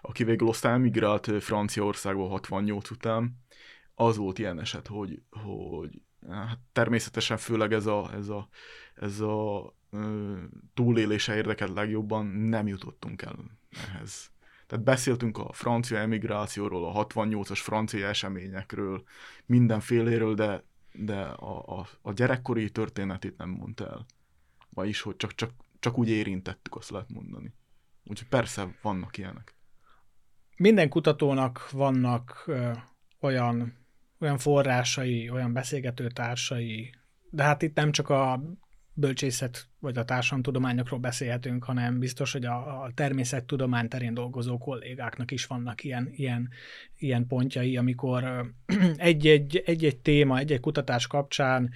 aki 0.00 0.24
végül 0.24 0.48
aztán 0.48 0.74
emigrált 0.74 1.42
Franciaországba 1.42 2.28
68 2.28 2.90
után. 2.90 3.40
Az 3.94 4.16
volt 4.16 4.38
ilyen 4.38 4.60
eset, 4.60 4.86
hogy, 4.86 5.22
hogy 5.30 6.02
hát 6.28 6.58
természetesen 6.72 7.36
főleg 7.36 7.72
ez 7.72 7.86
a, 7.86 8.10
ez 8.14 8.28
a, 8.28 8.48
ez 8.94 9.20
a 9.20 9.74
túlélése 10.74 11.36
érdekelt 11.36 11.74
legjobban, 11.74 12.26
nem 12.26 12.66
jutottunk 12.66 13.22
el 13.22 13.36
ehhez. 13.70 14.30
Tehát 14.66 14.84
beszéltünk 14.84 15.38
a 15.38 15.52
francia 15.52 15.98
emigrációról, 15.98 16.84
a 16.84 17.06
68-as 17.06 17.58
francia 17.62 18.06
eseményekről, 18.06 19.02
mindenféléről, 19.46 20.34
de, 20.34 20.64
de 20.92 21.20
a, 21.20 21.78
a, 21.78 21.86
a 22.02 22.12
gyerekkori 22.12 22.70
történetét 22.70 23.36
nem 23.36 23.48
mondta 23.48 23.86
el. 23.86 24.06
Vagyis, 24.74 25.00
hogy 25.00 25.16
csak, 25.16 25.34
csak, 25.34 25.50
csak 25.78 25.98
úgy 25.98 26.08
érintettük, 26.08 26.76
azt 26.76 26.90
lehet 26.90 27.10
mondani. 27.10 27.52
Úgyhogy 28.04 28.28
persze 28.28 28.78
vannak 28.82 29.18
ilyenek. 29.18 29.54
Minden 30.56 30.88
kutatónak 30.88 31.70
vannak 31.70 32.42
ö, 32.46 32.70
olyan, 33.20 33.86
olyan 34.18 34.38
forrásai, 34.38 35.30
olyan 35.30 35.52
beszélgetőtársai, 35.52 36.94
de 37.30 37.42
hát 37.42 37.62
itt 37.62 37.74
nem 37.74 37.92
csak 37.92 38.08
a 38.08 38.42
bölcsészet 38.94 39.68
vagy 39.78 39.98
a 39.98 40.04
társadalomtudományokról 40.04 40.98
beszélhetünk, 40.98 41.64
hanem 41.64 41.98
biztos, 41.98 42.32
hogy 42.32 42.44
a, 42.44 42.82
a 42.82 42.90
természettudomány 42.94 43.88
terén 43.88 44.14
dolgozó 44.14 44.58
kollégáknak 44.58 45.30
is 45.30 45.46
vannak 45.46 45.84
ilyen, 45.84 46.08
ilyen, 46.12 46.48
ilyen 46.96 47.26
pontjai, 47.26 47.76
amikor 47.76 48.52
egy-egy, 48.96 49.62
egy-egy 49.66 49.98
téma, 49.98 50.38
egy-egy 50.38 50.60
kutatás 50.60 51.06
kapcsán 51.06 51.70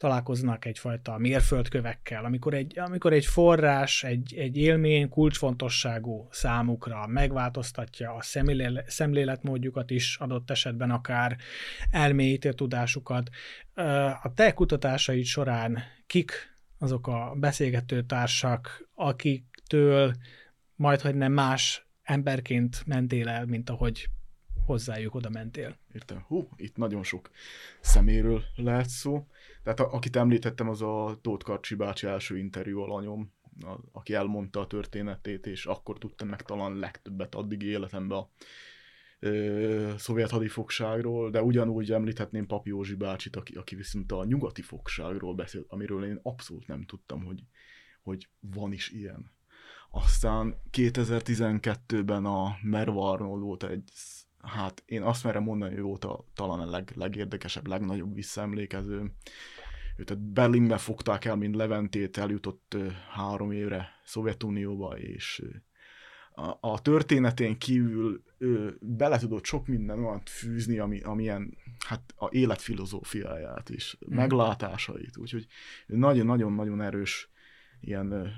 találkoznak 0.00 0.64
egyfajta 0.64 1.18
mérföldkövekkel, 1.18 2.24
amikor 2.24 2.54
egy, 2.54 2.78
amikor 2.78 3.12
egy 3.12 3.26
forrás, 3.26 4.04
egy, 4.04 4.34
egy 4.36 4.56
élmény 4.56 5.08
kulcsfontosságú 5.08 6.28
számukra 6.30 7.06
megváltoztatja 7.06 8.14
a 8.14 8.22
szemléletmódjukat 8.86 9.90
is, 9.90 10.16
adott 10.16 10.50
esetben 10.50 10.90
akár 10.90 11.36
elmélyíti 11.90 12.54
tudásukat. 12.54 13.28
A 14.22 14.34
te 14.34 14.54
kutatásaid 14.54 15.24
során 15.24 15.78
kik 16.06 16.32
azok 16.78 17.06
a 17.06 17.34
beszélgető 17.36 18.02
társak, 18.02 18.88
akiktől 18.94 20.14
majd, 20.74 21.00
hogy 21.00 21.14
nem 21.14 21.32
más 21.32 21.86
emberként 22.02 22.82
mentél 22.86 23.28
el, 23.28 23.46
mint 23.46 23.70
ahogy 23.70 24.08
hozzájuk 24.66 25.14
oda 25.14 25.30
mentél. 25.30 25.76
Értem. 25.94 26.24
Hú, 26.26 26.48
itt 26.56 26.76
nagyon 26.76 27.02
sok 27.02 27.30
szeméről 27.80 28.42
lehet 28.56 28.88
szó. 28.88 29.26
Tehát 29.62 29.80
a, 29.80 29.92
akit 29.92 30.16
említettem, 30.16 30.68
az 30.68 30.82
a 30.82 31.18
Tóth 31.22 31.44
Karcsi 31.44 31.74
bácsi 31.74 32.06
első 32.06 32.38
interjú 32.38 32.80
alanyom, 32.80 33.32
a, 33.60 33.76
aki 33.92 34.14
elmondta 34.14 34.60
a 34.60 34.66
történetét, 34.66 35.46
és 35.46 35.66
akkor 35.66 35.98
tudtam 35.98 36.28
meg 36.28 36.42
talán 36.42 36.74
legtöbbet 36.74 37.34
addig 37.34 37.62
életemben 37.62 38.18
a 38.18 38.28
ö, 39.18 39.92
szovjet 39.96 40.30
hadifogságról, 40.30 41.30
de 41.30 41.42
ugyanúgy 41.42 41.92
említhetném 41.92 42.46
Papi 42.46 42.68
Józsi 42.68 42.94
bácsit, 42.94 43.36
aki, 43.36 43.54
aki 43.54 43.74
viszont 43.74 44.12
a 44.12 44.24
nyugati 44.24 44.62
fogságról 44.62 45.34
beszélt, 45.34 45.66
amiről 45.68 46.04
én 46.04 46.20
abszolút 46.22 46.66
nem 46.66 46.84
tudtam, 46.84 47.24
hogy, 47.24 47.44
hogy 48.02 48.28
van 48.40 48.72
is 48.72 48.90
ilyen. 48.90 49.30
Aztán 49.90 50.60
2012-ben 50.72 52.24
a 52.24 52.56
Merva 52.62 53.10
Arnold 53.10 53.42
volt 53.42 53.62
egy, 53.62 53.90
hát 54.42 54.82
én 54.86 55.02
azt 55.02 55.24
merem 55.24 55.42
mondani, 55.42 55.74
hogy 55.74 55.82
volt 55.82 56.04
a, 56.04 56.24
talán 56.34 56.60
a 56.60 56.70
leg, 56.70 56.92
legérdekesebb, 56.94 57.66
legnagyobb 57.66 58.14
visszaemlékező. 58.14 59.12
Őt 59.96 60.18
Berlinbe 60.18 60.78
fogták 60.78 61.24
el, 61.24 61.36
mint 61.36 61.54
Leventét, 61.54 62.18
eljutott 62.18 62.76
három 63.10 63.50
évre 63.52 63.88
Szovjetunióba, 64.04 64.98
és 64.98 65.42
a, 66.40 66.56
a 66.60 66.80
történetén 66.82 67.58
kívül 67.58 68.22
ő 68.38 68.76
bele 68.80 69.18
tudott 69.18 69.44
sok 69.44 69.66
minden 69.66 70.04
olyan 70.04 70.22
fűzni, 70.24 70.78
ami, 70.78 71.00
amilyen 71.00 71.56
hát 71.86 72.14
a 72.16 72.28
életfilozófiáját 72.30 73.68
is, 73.68 73.98
mm. 74.10 74.14
meglátásait, 74.14 75.16
úgyhogy 75.16 75.46
nagyon-nagyon-nagyon 75.86 76.80
erős 76.80 77.30
ilyen 77.80 78.32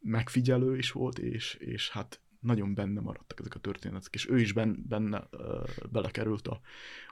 megfigyelő 0.00 0.76
is 0.76 0.92
volt, 0.92 1.18
és, 1.18 1.54
és 1.54 1.90
hát 1.90 2.20
nagyon 2.44 2.74
benne 2.74 3.00
maradtak 3.00 3.40
ezek 3.40 3.54
a 3.54 3.58
történetek, 3.58 4.14
és 4.14 4.28
ő 4.28 4.40
is 4.40 4.52
benne, 4.52 4.74
benne 4.88 5.28
belekerült 5.90 6.48
a, 6.48 6.60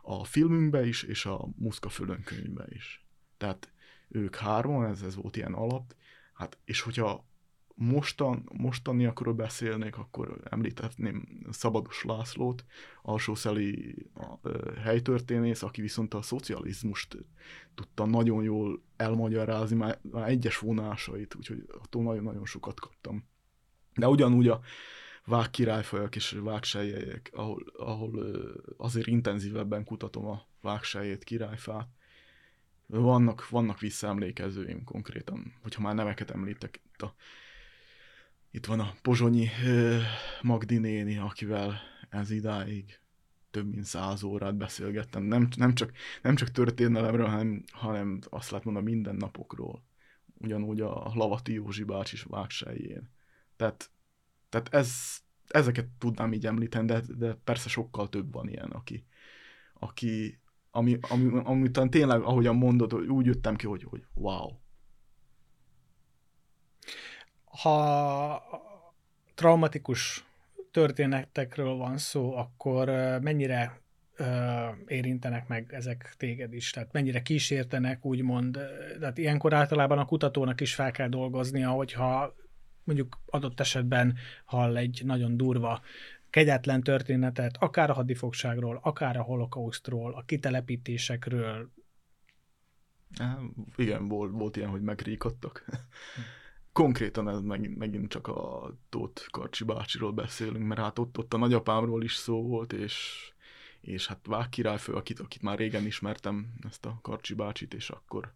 a 0.03 0.25
filmünkbe 0.25 0.87
is, 0.87 1.03
és 1.03 1.27
a 1.27 1.49
Muszka 1.57 1.89
Fölön 1.89 2.23
könyvbe 2.23 2.67
is. 2.69 3.07
Tehát 3.37 3.73
ők 4.09 4.37
hárman, 4.37 4.87
ez, 4.87 5.03
ez 5.03 5.15
volt 5.15 5.37
ilyen 5.37 5.53
alap, 5.53 5.95
hát, 6.33 6.59
és 6.65 6.81
hogyha 6.81 7.31
mostan, 7.75 8.49
mostaniakról 8.53 9.35
beszélnék, 9.35 9.99
akkor 9.99 10.41
említetném 10.51 11.47
Szabados 11.51 12.05
Lászlót, 12.05 12.65
alsószeli 13.03 13.97
helytörténész, 14.83 15.63
aki 15.63 15.81
viszont 15.81 16.15
a 16.15 16.23
szocializmust 16.23 17.17
tudta 17.75 18.07
nagyon 18.07 18.43
jól 18.43 18.83
elmagyarázni, 18.97 19.77
már, 19.77 19.99
már 20.03 20.29
egyes 20.29 20.59
vonásait, 20.59 21.35
úgyhogy 21.35 21.65
attól 21.83 22.03
nagyon-nagyon 22.03 22.45
sokat 22.45 22.81
kaptam. 22.81 23.25
De 23.95 24.09
ugyanúgy 24.09 24.49
a 24.49 24.61
vág 25.25 25.51
királyfajak 25.51 26.17
és 26.17 26.31
vágsejjek, 26.31 27.31
ahol, 27.33 27.65
ahol 27.77 28.37
azért 28.77 29.07
intenzívebben 29.07 29.85
kutatom 29.85 30.27
a 30.27 30.47
vágsejét, 30.61 31.25
királyfát, 31.25 31.89
vannak, 32.87 33.49
vannak 33.49 33.81
visszaemlékezőim 33.81 34.85
konkrétan, 34.85 35.55
hogyha 35.63 35.83
már 35.83 35.95
neveket 35.95 36.31
említek, 36.31 36.81
itt, 36.85 37.03
a, 37.03 37.15
itt 38.51 38.67
van 38.67 38.81
a 38.81 38.95
Pozsonyi 39.03 39.49
Magdi 40.43 40.79
néni, 40.79 41.17
akivel 41.19 41.81
ez 42.09 42.31
idáig 42.31 43.01
több 43.51 43.75
mint 43.75 43.85
száz 43.85 44.23
órát 44.23 44.55
beszélgettem, 44.55 45.23
nem, 45.23 45.49
nem, 45.57 45.75
csak, 45.75 45.93
nem 46.23 46.35
csak 46.35 46.51
történelemről, 46.51 47.27
hanem, 47.27 47.65
hanem 47.73 48.19
azt 48.29 48.51
lehet 48.51 48.65
mondani 48.65 48.91
minden 48.91 49.15
napokról. 49.17 49.83
Ugyanúgy 50.39 50.81
a 50.81 51.13
Lavati 51.15 51.53
Józsi 51.53 51.85
bácsi 51.85 52.17
vágsejjén. 52.25 53.11
Tehát, 53.57 53.91
tehát 54.53 54.75
ez, 54.75 54.93
ezeket 55.49 55.87
tudnám 55.99 56.33
így 56.33 56.47
említeni, 56.47 56.87
de, 56.87 57.01
de 57.17 57.35
persze 57.45 57.69
sokkal 57.69 58.09
több 58.09 58.33
van 58.33 58.49
ilyen, 58.49 58.71
aki, 58.71 59.05
aki 59.79 60.41
ami, 60.71 60.99
ami, 61.01 61.41
ami 61.45 61.63
után 61.63 61.91
tényleg, 61.91 62.21
ahogyan 62.21 62.57
mondod, 62.57 62.95
úgy 62.95 63.27
jöttem 63.27 63.57
ki, 63.57 63.67
hogy, 63.67 63.83
hogy 63.83 64.05
wow. 64.15 64.51
Ha 67.45 68.43
traumatikus 69.35 70.25
történetekről 70.71 71.75
van 71.75 71.99
szó, 71.99 72.37
akkor 72.37 72.89
mennyire 73.21 73.81
érintenek 74.87 75.49
meg 75.49 75.73
ezek 75.73 76.15
téged 76.17 76.53
is? 76.53 76.71
Tehát 76.71 76.93
mennyire 76.93 77.23
kísértenek, 77.23 78.05
úgymond, 78.05 78.59
tehát 79.01 79.19
ilyenkor 79.19 79.53
általában 79.53 79.99
a 79.99 80.05
kutatónak 80.05 80.61
is 80.61 80.75
fel 80.75 80.91
kell 80.91 81.09
dolgoznia, 81.09 81.71
hogyha 81.71 82.35
mondjuk 82.85 83.19
adott 83.27 83.61
esetben 83.61 84.17
hall 84.45 84.77
egy 84.77 85.03
nagyon 85.05 85.37
durva 85.37 85.83
kegyetlen 86.31 86.83
történetet, 86.83 87.57
akár 87.57 87.91
a 87.91 87.95
hadifogságról, 87.95 88.81
akár 88.83 89.17
a 89.17 89.23
holokausztról, 89.23 90.15
a 90.15 90.23
kitelepítésekről. 90.23 91.71
Igen, 93.77 94.09
volt, 94.09 94.31
volt 94.33 94.57
ilyen, 94.57 94.69
hogy 94.69 94.83
megríkottak. 94.83 95.65
Konkrétan 96.73 97.29
ez 97.29 97.41
meg, 97.41 97.77
megint 97.77 98.09
csak 98.09 98.27
a 98.27 98.73
Tóth 98.89 99.31
Karcsi 99.31 99.65
bácsiról 99.65 100.13
beszélünk, 100.13 100.67
mert 100.67 100.81
hát 100.81 100.99
ott, 100.99 101.19
ott 101.19 101.35
a 101.35 101.39
nagyapámról 101.39 102.03
is 102.03 102.15
szó 102.15 102.43
volt, 102.43 102.73
és, 102.73 103.27
és 103.81 104.07
hát 104.07 104.27
Vág 104.27 104.49
királyfő, 104.49 104.93
akit, 104.93 105.21
akit 105.21 105.43
már 105.43 105.59
régen 105.59 105.87
ismertem, 105.87 106.55
ezt 106.69 106.87
a 106.87 106.99
Karcsi 107.03 107.35
bácsit, 107.35 107.75
és 107.75 107.91
akkor 107.91 108.33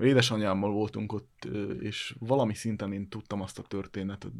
édesanyámmal 0.00 0.70
voltunk 0.70 1.12
ott, 1.12 1.48
és 1.80 2.16
valami 2.18 2.54
szinten 2.54 2.92
én 2.92 3.08
tudtam 3.08 3.40
azt 3.40 3.58
a 3.58 3.62
történetet, 3.62 4.32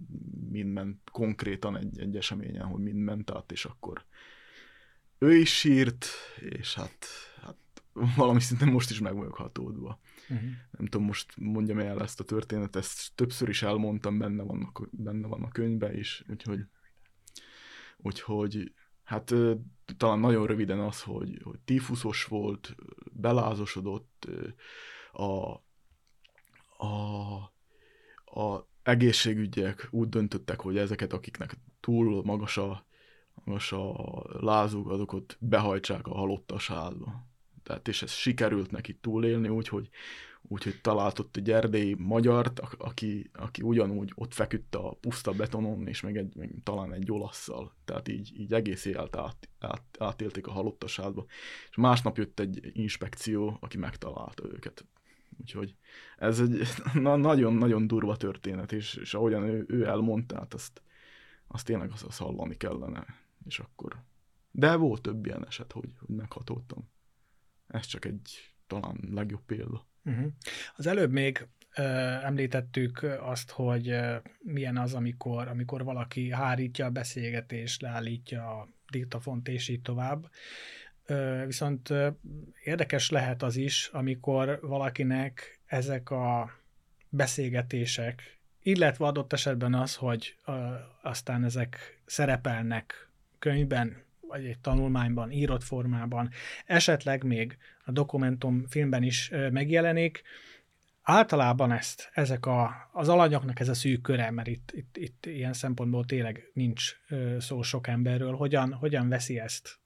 mind 0.51 0.73
ment 0.73 1.11
konkrétan 1.11 1.77
egy, 1.77 2.01
egy 2.01 2.17
eseményen, 2.17 2.67
hogy 2.67 2.83
mind 2.83 2.99
ment 2.99 3.31
át, 3.31 3.53
és 3.53 3.65
akkor 3.65 4.05
ő 5.19 5.37
is 5.37 5.59
sírt, 5.59 6.07
és 6.41 6.75
hát, 6.75 7.07
hát 7.43 7.57
valami 8.17 8.41
szinten 8.41 8.69
most 8.69 8.91
is 8.91 9.01
meg 9.01 9.17
vagyok 9.17 9.35
hatódva. 9.37 10.01
Uh-huh. 10.29 10.49
Nem 10.71 10.87
tudom, 10.87 11.07
most 11.07 11.33
mondjam 11.37 11.79
el 11.79 12.03
ezt 12.03 12.21
a 12.21 12.25
történetet, 12.25 12.77
ezt 12.77 13.13
többször 13.15 13.49
is 13.49 13.63
elmondtam, 13.63 14.19
benne 14.19 14.43
van 14.43 14.63
a, 14.63 14.89
benne 14.91 15.27
van 15.27 15.43
a 15.43 15.49
könyvben 15.49 15.95
is, 15.97 16.25
úgyhogy, 16.29 16.61
úgyhogy 17.97 18.73
hát 19.05 19.35
talán 19.97 20.19
nagyon 20.19 20.47
röviden 20.47 20.81
az, 20.81 21.03
hogy, 21.03 21.41
hogy 21.43 21.59
tífuszos 21.65 22.25
volt, 22.25 22.75
belázosodott, 23.13 24.29
a, 25.15 25.63
a, 26.77 27.53
a 28.41 28.69
egészségügyek 28.83 29.89
úgy 29.91 30.09
döntöttek, 30.09 30.61
hogy 30.61 30.77
ezeket, 30.77 31.13
akiknek 31.13 31.57
túl 31.81 32.23
magas 32.25 32.57
a, 32.57 32.87
magas 33.45 33.73
a 33.73 34.23
lázuk, 34.41 34.91
azokat 34.91 35.37
behajtsák 35.41 36.07
a 36.07 36.15
halottas 36.15 36.69
házba. 36.69 37.27
Tehát 37.63 37.89
és 37.89 38.03
ez 38.03 38.11
sikerült 38.11 38.71
neki 38.71 38.95
túlélni, 38.95 39.49
úgyhogy, 39.49 39.89
úgyhogy 40.43 40.81
talált 40.81 41.19
ott 41.19 41.37
egy 41.37 41.51
erdélyi 41.51 41.95
magyart, 41.99 42.61
aki, 42.79 43.31
aki 43.33 43.63
ugyanúgy 43.63 44.13
ott 44.15 44.35
feküdt 44.35 44.75
a 44.75 44.97
puszta 45.01 45.33
betonon, 45.33 45.87
és 45.87 46.01
meg, 46.01 46.17
egy, 46.17 46.37
meg 46.37 46.55
talán 46.63 46.93
egy 46.93 47.13
olaszszal. 47.13 47.75
Tehát 47.85 48.09
így, 48.09 48.41
így 48.41 48.53
egész 48.53 48.85
élet 48.85 49.17
át, 49.17 49.49
át, 49.59 49.83
átélték 49.99 50.47
a 50.47 50.53
halottas 50.53 50.97
házba. 50.97 51.25
És 51.71 51.77
másnap 51.77 52.17
jött 52.17 52.41
egy 52.41 52.71
inspekció, 52.73 53.57
aki 53.61 53.79
megtalálta 53.79 54.45
őket. 54.53 54.85
Úgyhogy 55.41 55.75
ez 56.19 56.41
egy 56.41 56.69
nagyon-nagyon 57.03 57.87
durva 57.87 58.17
történet, 58.17 58.73
és, 58.73 58.95
és 58.95 59.15
ahogyan 59.15 59.43
ő, 59.43 59.65
ő 59.69 59.87
elmondta, 59.87 60.37
hát 60.37 60.55
azt, 60.55 60.83
azt 61.47 61.67
tényleg 61.67 61.91
azt, 61.91 62.03
azt 62.03 62.19
hallani 62.19 62.57
kellene, 62.57 63.05
és 63.47 63.59
akkor... 63.59 64.03
De 64.51 64.77
volt 64.77 65.03
több 65.03 65.27
ilyen 65.27 65.47
eset, 65.47 65.73
hogy, 65.73 65.89
hogy 65.99 66.17
meghatódtam. 66.17 66.89
Ez 67.67 67.87
csak 67.87 68.05
egy 68.05 68.55
talán 68.67 69.01
legjobb 69.11 69.43
példa. 69.47 69.87
Uh-huh. 70.05 70.33
Az 70.77 70.87
előbb 70.87 71.11
még 71.11 71.49
ö, 71.77 71.83
említettük 72.23 73.03
azt, 73.21 73.51
hogy 73.51 73.89
ö, 73.89 74.17
milyen 74.39 74.77
az, 74.77 74.95
amikor, 74.95 75.49
amikor 75.49 75.85
valaki 75.85 76.31
hárítja 76.31 76.87
a 76.87 76.91
beszélgetést, 76.91 77.83
leállítja 77.83 78.61
a 78.61 78.69
diktafont, 78.91 79.49
és 79.49 79.69
így 79.69 79.83
tovább. 79.83 80.31
Viszont 81.47 81.93
érdekes 82.65 83.11
lehet 83.11 83.43
az 83.43 83.57
is, 83.57 83.91
amikor 83.93 84.59
valakinek 84.63 85.61
ezek 85.67 86.11
a 86.11 86.51
beszélgetések, 87.09 88.39
illetve 88.63 89.07
adott 89.07 89.33
esetben 89.33 89.75
az, 89.75 89.95
hogy 89.95 90.37
aztán 91.03 91.45
ezek 91.45 92.01
szerepelnek 92.07 93.09
könyvben, 93.39 94.03
vagy 94.29 94.45
egy 94.45 94.59
tanulmányban, 94.59 95.31
írott 95.31 95.63
formában, 95.63 96.31
esetleg 96.67 97.25
még 97.25 97.59
a 97.85 97.91
dokumentum 97.91 98.67
filmben 98.69 99.03
is 99.03 99.31
megjelenik, 99.51 100.23
általában 101.03 101.73
ezt, 101.73 102.11
ezek 102.13 102.47
a, 102.47 102.89
az 102.93 103.09
alanyoknak 103.09 103.61
ez 103.61 103.69
a 103.69 103.75
szűk 103.75 104.03
köre, 104.03 104.31
mert 104.31 104.49
itt, 104.49 104.73
itt, 104.75 104.97
itt 104.97 105.27
ilyen 105.27 105.53
szempontból 105.53 106.05
tényleg 106.05 106.51
nincs 106.53 106.97
szó 107.39 107.63
sok 107.63 107.87
emberről, 107.87 108.35
hogyan, 108.35 108.73
hogyan 108.73 109.09
veszi 109.09 109.39
ezt 109.39 109.79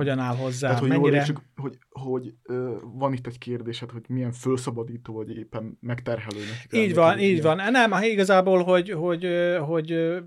hogyan 0.00 0.18
áll 0.18 0.36
hozzá? 0.36 0.66
Tehát, 0.66 0.80
hogy 0.80 0.88
mennyire... 0.88 1.08
jól 1.08 1.18
értsük, 1.18 1.40
hogy, 1.56 1.78
hogy 1.88 2.34
ö, 2.42 2.76
van 2.82 3.12
itt 3.12 3.26
egy 3.26 3.38
kérdésed, 3.38 3.90
hogy 3.90 4.02
milyen 4.08 4.32
fölszabadító, 4.32 5.14
vagy 5.14 5.36
éppen 5.36 5.78
megterhelő. 5.80 6.40
Így 6.70 6.94
van, 6.94 7.18
így 7.18 7.28
ilyen. 7.28 7.42
van. 7.42 7.70
Nem, 7.72 8.02
igazából, 8.02 8.62
hogy, 8.62 8.90
hogy, 8.90 9.26
hogy 9.60 10.20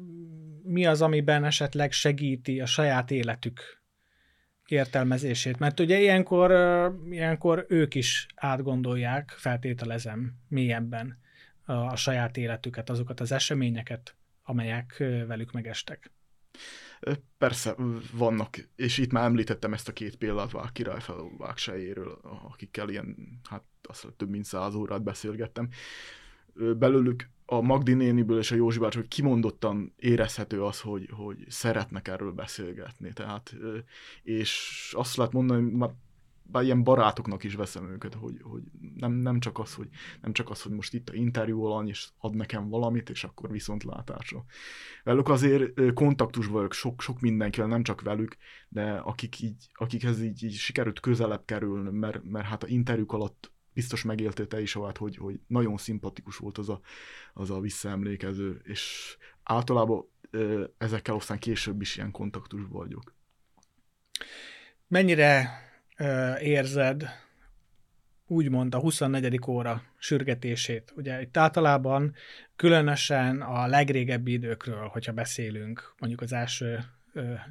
mi 0.63 0.86
az, 0.86 1.01
amiben 1.01 1.43
esetleg 1.43 1.91
segíti 1.91 2.59
a 2.59 2.65
saját 2.65 3.12
életük 3.12 3.83
értelmezését. 4.67 5.59
Mert 5.59 5.79
ugye 5.79 5.99
ilyenkor, 5.99 6.51
ilyenkor 7.09 7.65
ők 7.69 7.95
is 7.95 8.27
átgondolják, 8.36 9.29
feltételezem 9.38 10.33
mélyebben 10.47 11.17
a, 11.65 11.73
a 11.73 11.95
saját 11.95 12.38
életüket, 12.38 12.89
azokat 12.89 13.19
az 13.19 13.31
eseményeket, 13.31 14.15
amelyek 14.43 15.03
velük 15.27 15.51
megestek. 15.51 16.12
Persze 17.37 17.75
vannak, 18.13 18.57
és 18.75 18.97
itt 18.97 19.11
már 19.11 19.23
említettem 19.23 19.73
ezt 19.73 19.87
a 19.87 19.93
két 19.93 20.15
példát 20.15 20.51
Vág 20.51 20.71
király 20.71 20.99
Vágsejéről, 21.37 22.19
akikkel 22.51 22.89
ilyen, 22.89 23.39
hát 23.49 23.63
azt 23.81 24.07
több 24.17 24.29
mint 24.29 24.45
száz 24.45 24.75
órát 24.75 25.03
beszélgettem. 25.03 25.69
Belőlük 26.53 27.29
a 27.45 27.61
Magdi 27.61 27.93
néniből 27.93 28.37
és 28.37 28.51
a 28.51 28.55
Józsi 28.55 28.79
bács, 28.79 28.95
hogy 28.95 29.07
kimondottan 29.07 29.93
érezhető 29.97 30.63
az, 30.63 30.81
hogy, 30.81 31.09
hogy 31.11 31.45
szeretnek 31.47 32.07
erről 32.07 32.31
beszélgetni. 32.31 33.13
Tehát, 33.13 33.55
és 34.23 34.93
azt 34.97 35.15
lehet 35.15 35.33
mondani, 35.33 35.63
hogy 35.63 35.71
már 35.71 35.93
bár 36.43 36.63
ilyen 36.63 36.84
barátoknak 36.84 37.43
is 37.43 37.56
veszem 37.56 37.89
őket, 37.89 38.13
hogy, 38.13 38.38
hogy 38.41 38.62
nem, 38.95 39.12
nem, 39.12 39.39
csak 39.39 39.60
az, 39.60 39.73
hogy, 39.73 39.88
nem 40.21 40.34
csak 40.34 40.49
az, 40.49 40.62
hogy 40.62 40.71
most 40.71 40.93
itt 40.93 41.10
a 41.10 41.13
interjú 41.13 41.63
alany, 41.63 41.88
és 41.88 42.10
ad 42.17 42.36
nekem 42.36 42.69
valamit, 42.69 43.10
és 43.10 43.23
akkor 43.23 43.51
viszontlátásra. 43.51 44.45
Velük 45.03 45.29
azért 45.29 45.93
kontaktusban 45.93 46.56
vagyok 46.56 46.73
sok, 46.73 47.01
sok 47.01 47.19
mindenkivel, 47.19 47.67
nem 47.67 47.84
csak 47.84 48.01
velük, 48.01 48.38
de 48.69 48.91
akik 48.91 49.39
így, 49.39 49.69
akikhez 49.73 50.21
így, 50.21 50.43
így 50.43 50.53
sikerült 50.53 50.99
közelebb 50.99 51.45
kerülni, 51.45 51.97
mert, 51.97 52.23
mert 52.23 52.45
hát 52.45 52.63
a 52.63 52.67
interjúk 52.67 53.13
alatt 53.13 53.51
biztos 53.73 54.03
megéltél 54.03 54.47
te 54.47 54.62
is, 54.62 54.75
Avát, 54.75 54.97
hogy, 54.97 55.17
hogy 55.17 55.39
nagyon 55.47 55.77
szimpatikus 55.77 56.38
volt 56.38 56.58
az 56.58 56.69
a, 56.69 56.82
az 57.34 57.49
a 57.49 57.60
visszaemlékező, 57.60 58.62
és 58.63 59.15
általában 59.43 60.12
ezekkel 60.77 61.15
aztán 61.15 61.39
később 61.39 61.82
is 61.82 61.95
ilyen 61.95 62.12
kontaktusban 62.12 62.82
vagyok. 62.82 63.15
Mennyire 64.88 65.49
érzed 66.39 67.10
úgymond 68.27 68.75
a 68.75 68.79
24. 68.79 69.39
óra 69.47 69.84
sürgetését? 69.97 70.93
Ugye 70.95 71.21
itt 71.21 71.38
általában 71.38 72.15
különösen 72.56 73.41
a 73.41 73.67
legrégebbi 73.67 74.32
időkről, 74.32 74.88
hogyha 74.88 75.12
beszélünk, 75.12 75.95
mondjuk 75.99 76.21
az 76.21 76.34
első 76.34 76.79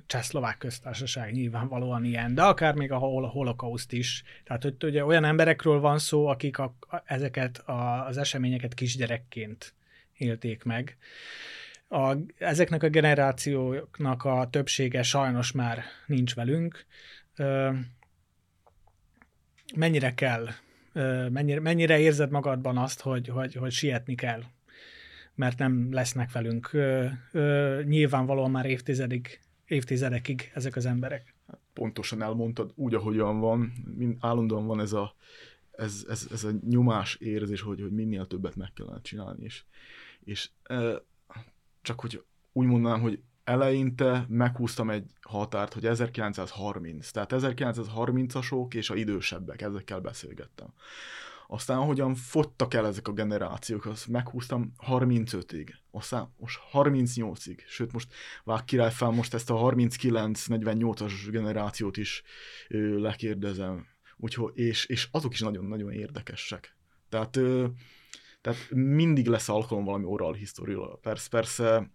Csehszlovák 0.06 0.58
köztársaság 0.58 1.32
nyilvánvalóan 1.32 2.04
ilyen, 2.04 2.34
de 2.34 2.42
akár 2.42 2.74
még 2.74 2.92
a 2.92 2.96
hol- 2.96 3.30
holokauszt 3.30 3.92
is. 3.92 4.22
Tehát, 4.44 4.62
hogy 4.62 4.76
ugye 4.82 5.04
olyan 5.04 5.24
emberekről 5.24 5.80
van 5.80 5.98
szó, 5.98 6.26
akik 6.26 6.58
a, 6.58 6.74
ezeket 7.04 7.58
a, 7.58 8.06
az 8.06 8.16
eseményeket 8.16 8.74
kisgyerekként 8.74 9.74
élték 10.16 10.64
meg. 10.64 10.96
A, 11.88 12.16
ezeknek 12.38 12.82
a 12.82 12.88
generációknak 12.88 14.24
a 14.24 14.48
többsége 14.50 15.02
sajnos 15.02 15.52
már 15.52 15.82
nincs 16.06 16.34
velünk. 16.34 16.86
Ö, 17.36 17.70
mennyire 19.74 20.14
kell, 20.14 20.48
mennyire, 21.28 21.60
mennyire 21.60 21.98
érzed 21.98 22.30
magadban 22.30 22.78
azt, 22.78 23.00
hogy, 23.00 23.28
hogy, 23.28 23.54
hogy 23.54 23.72
sietni 23.72 24.14
kell, 24.14 24.42
mert 25.34 25.58
nem 25.58 25.92
lesznek 25.92 26.32
velünk 26.32 26.70
nyilvánvalóan 27.84 28.50
már 28.50 28.66
évtizedig 28.66 29.40
évtizedekig 29.72 30.50
ezek 30.54 30.76
az 30.76 30.86
emberek. 30.86 31.34
Pontosan 31.72 32.22
elmondtad, 32.22 32.72
úgy, 32.74 32.94
ahogyan 32.94 33.40
van, 33.40 33.72
mind, 33.96 34.16
állandóan 34.20 34.66
van 34.66 34.80
ez 34.80 34.92
a, 34.92 35.14
ez, 35.70 36.04
ez, 36.08 36.26
ez 36.32 36.44
a 36.44 36.50
nyomás 36.68 37.14
érzés, 37.14 37.60
hogy, 37.60 37.80
hogy 37.80 37.92
minél 37.92 38.26
többet 38.26 38.56
meg 38.56 38.72
kellene 38.74 39.00
csinálni, 39.00 39.44
és, 39.44 39.64
és 40.24 40.50
csak 41.82 42.00
hogy 42.00 42.22
úgy 42.52 42.66
mondanám, 42.66 43.00
hogy 43.00 43.20
eleinte 43.44 44.24
meghúztam 44.28 44.90
egy 44.90 45.10
határt, 45.20 45.72
hogy 45.72 45.86
1930, 45.86 47.10
tehát 47.10 47.32
1930-asok 47.34 48.74
és 48.74 48.90
a 48.90 48.94
idősebbek, 48.94 49.62
ezekkel 49.62 50.00
beszélgettem. 50.00 50.74
Aztán 51.46 51.78
ahogyan 51.78 52.14
fogytak 52.14 52.74
el 52.74 52.86
ezek 52.86 53.08
a 53.08 53.12
generációk, 53.12 53.86
azt 53.86 54.08
meghúztam 54.08 54.72
35-ig, 54.86 55.68
aztán 55.90 56.34
most 56.36 56.60
38-ig, 56.72 57.58
sőt 57.66 57.92
most 57.92 58.12
vág 58.44 58.64
király 58.64 58.92
fel 58.92 59.10
most 59.10 59.34
ezt 59.34 59.50
a 59.50 59.54
39-48-as 59.54 61.12
generációt 61.30 61.96
is 61.96 62.22
ö, 62.68 63.00
lekérdezem, 63.00 63.86
Úgyhogy, 64.16 64.52
és, 64.54 64.86
és 64.86 65.08
azok 65.10 65.32
is 65.32 65.40
nagyon-nagyon 65.40 65.92
érdekesek. 65.92 66.76
Tehát, 67.08 67.36
ö, 67.36 67.66
tehát 68.40 68.70
mindig 68.70 69.26
lesz 69.26 69.48
alkalom 69.48 69.84
valami 69.84 70.04
oral 70.04 70.32
historyról. 70.32 70.98
Persze, 71.02 71.28
persze, 71.28 71.90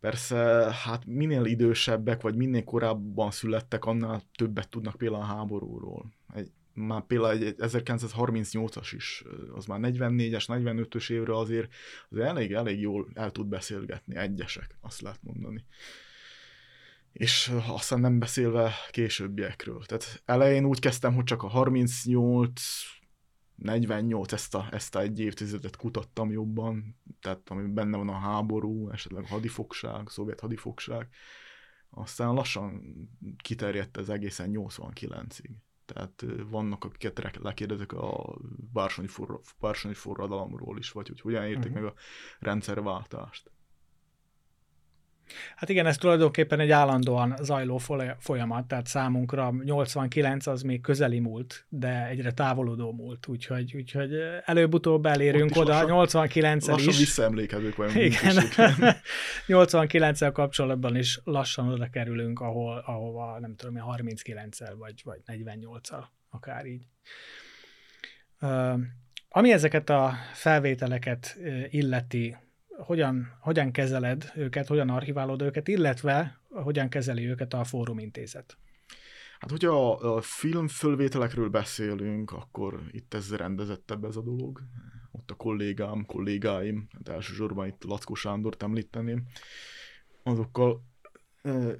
persze, 0.00 0.36
hát 0.84 1.06
minél 1.06 1.44
idősebbek, 1.44 2.22
vagy 2.22 2.34
minél 2.34 2.64
korábban 2.64 3.30
születtek, 3.30 3.84
annál 3.84 4.22
többet 4.36 4.68
tudnak 4.68 4.96
például 4.96 5.22
a 5.22 5.26
háborúról. 5.26 6.12
Egy, 6.34 6.50
már 6.72 7.02
például 7.02 7.30
egy 7.30 7.54
1938-as 7.58 8.88
is, 8.94 9.24
az 9.54 9.66
már 9.66 9.78
44-es, 9.82 10.44
45-ös 10.48 11.10
évre 11.10 11.36
azért, 11.36 11.72
azért 12.10 12.28
elég, 12.28 12.52
elég 12.52 12.80
jól 12.80 13.08
el 13.14 13.30
tud 13.30 13.46
beszélgetni 13.46 14.16
egyesek, 14.16 14.76
azt 14.80 15.00
lehet 15.00 15.22
mondani. 15.22 15.64
És 17.12 17.52
aztán 17.66 18.00
nem 18.00 18.18
beszélve 18.18 18.72
későbbiekről. 18.90 19.84
Tehát 19.84 20.22
elején 20.24 20.64
úgy 20.64 20.78
kezdtem, 20.78 21.14
hogy 21.14 21.24
csak 21.24 21.42
a 21.42 21.48
38, 21.48 22.62
48, 23.58 24.32
ezt 24.32 24.54
a, 24.54 24.68
ezt 24.70 24.94
a 24.94 25.00
egy 25.00 25.20
évtizedet 25.20 25.76
kutattam 25.76 26.30
jobban, 26.30 26.96
tehát 27.20 27.50
ami 27.50 27.72
benne 27.72 27.96
van 27.96 28.08
a 28.08 28.18
háború, 28.18 28.90
esetleg 28.90 29.22
a 29.22 29.28
hadifogság, 29.28 30.06
a 30.06 30.10
szovjet 30.10 30.40
hadifogság. 30.40 31.08
Aztán 31.90 32.34
lassan 32.34 32.82
kiterjedt 33.42 33.96
ez 33.96 34.08
egészen 34.08 34.50
89-ig. 34.52 35.50
Tehát 35.84 36.24
vannak, 36.50 36.84
akiket 36.84 37.38
lekérdezek 37.42 37.92
a 37.92 38.38
bársonyi 39.60 39.94
forradalomról 39.94 40.78
is, 40.78 40.92
vagy 40.92 41.08
hogy 41.08 41.20
hogyan 41.20 41.44
érték 41.44 41.70
uh-huh. 41.70 41.82
meg 41.82 41.84
a 41.84 41.94
rendszerváltást. 42.38 43.50
Hát 45.56 45.68
igen, 45.68 45.86
ez 45.86 45.96
tulajdonképpen 45.96 46.60
egy 46.60 46.70
állandóan 46.70 47.36
zajló 47.40 47.80
folyamat, 48.18 48.68
tehát 48.68 48.86
számunkra 48.86 49.54
89 49.64 50.46
az 50.46 50.62
még 50.62 50.80
közeli 50.80 51.18
múlt, 51.18 51.66
de 51.68 52.06
egyre 52.06 52.32
távolodó 52.32 52.92
múlt, 52.92 53.26
úgyhogy, 53.26 53.76
úgyhogy 53.76 54.10
előbb-utóbb 54.44 55.06
elérünk 55.06 55.56
oda, 55.56 55.84
89-el 55.86 56.56
is. 56.56 56.66
Lassan 56.66 56.94
visszaemlékezők 56.98 57.76
vagyunk. 57.76 57.96
Igen, 57.96 58.34
89-el 59.46 60.30
kapcsolatban 60.40 60.96
is 60.96 61.20
lassan 61.24 61.68
oda 61.68 61.88
kerülünk, 61.90 62.40
ahol, 62.40 62.82
ahova 62.86 63.38
nem 63.38 63.54
tudom, 63.56 63.74
39-el 63.96 64.74
vagy, 64.78 65.00
vagy 65.04 65.20
48-al, 65.26 66.04
akár 66.30 66.66
így. 66.66 66.86
Ami 69.28 69.52
ezeket 69.52 69.90
a 69.90 70.14
felvételeket 70.32 71.38
illeti, 71.68 72.36
hogyan, 72.78 73.36
hogyan 73.40 73.72
kezeled 73.72 74.32
őket, 74.36 74.66
hogyan 74.66 74.88
archiválod 74.88 75.42
őket, 75.42 75.68
illetve 75.68 76.40
hogyan 76.48 76.88
kezeli 76.88 77.28
őket 77.28 77.54
a 77.54 77.64
Fórum 77.64 77.98
Intézet? 77.98 78.58
Hát, 79.38 79.50
hogyha 79.50 79.92
a 79.92 80.20
filmfölvételekről 80.20 81.48
beszélünk, 81.48 82.30
akkor 82.30 82.80
itt 82.90 83.14
ez 83.14 83.34
rendezettebb 83.34 84.04
ez 84.04 84.16
a 84.16 84.22
dolog. 84.22 84.60
Ott 85.10 85.30
a 85.30 85.34
kollégám, 85.34 86.04
kollégáim, 86.06 86.88
hát 86.92 87.08
elsősorban 87.08 87.66
itt 87.66 87.84
Lackó 87.84 88.14
Sándort 88.14 88.62
említeném, 88.62 89.26
azokkal 90.22 90.82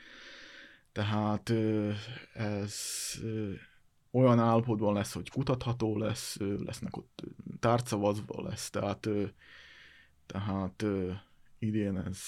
Tehát 0.92 1.52
ez 2.32 2.74
olyan 4.10 4.38
állapotban 4.38 4.94
lesz, 4.94 5.12
hogy 5.12 5.30
kutatható 5.30 5.98
lesz, 5.98 6.36
lesznek 6.38 6.96
ott 6.96 7.22
tárcavazva 7.60 8.42
lesz, 8.42 8.70
tehát, 8.70 9.08
tehát 10.26 10.84
idén 11.58 11.98
ez, 11.98 12.20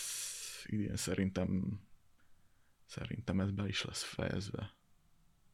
idén 0.66 0.96
szerintem 0.96 1.80
szerintem 2.86 3.40
ez 3.40 3.50
be 3.50 3.68
is 3.68 3.84
lesz 3.84 4.02
fejezve, 4.02 4.74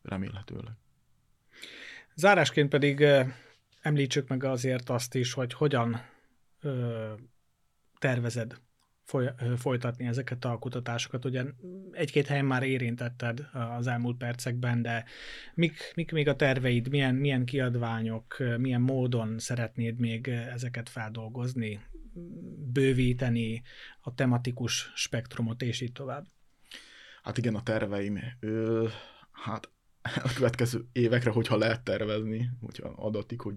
remélhetőleg. 0.03 0.73
Zárásként 2.15 2.69
pedig 2.69 3.05
említsük 3.81 4.29
meg 4.29 4.45
azért 4.45 4.91
azt 4.91 5.15
is, 5.15 5.33
hogy 5.33 5.53
hogyan 5.53 6.01
tervezed 8.01 8.61
foly- 9.05 9.35
folytatni 9.57 10.07
ezeket 10.07 10.45
a 10.45 10.59
kutatásokat? 10.59 11.25
Ugye 11.25 11.45
egy-két 11.93 12.27
helyen 12.27 12.45
már 12.45 12.63
érintetted 12.63 13.49
az 13.79 13.87
elmúlt 13.87 14.17
percekben, 14.17 14.83
de 14.83 15.05
mik, 15.55 15.93
mik 15.95 16.13
még 16.13 16.29
a 16.29 16.37
terveid, 16.37 16.89
milyen, 16.89 17.15
milyen 17.15 17.45
kiadványok, 17.45 18.37
milyen 18.59 18.81
módon 18.81 19.39
szeretnéd 19.39 19.99
még 19.99 20.29
ezeket 20.29 20.89
feldolgozni, 20.89 21.81
bővíteni 22.73 23.63
a 24.01 24.15
tematikus 24.15 24.93
spektrumot, 24.95 25.63
és 25.63 25.81
így 25.81 25.93
tovább? 25.93 26.27
Hát 27.23 27.39
igen, 27.39 27.55
a 27.55 27.63
terveim. 27.63 28.19
Ö, 28.41 28.89
hát 29.33 29.71
a 30.25 30.33
következő 30.35 30.85
évekre, 30.93 31.31
hogyha 31.31 31.57
lehet 31.57 31.85
tervezni, 31.85 32.51
hogyha 32.61 32.89
adatik, 32.89 33.41
hogy 33.41 33.55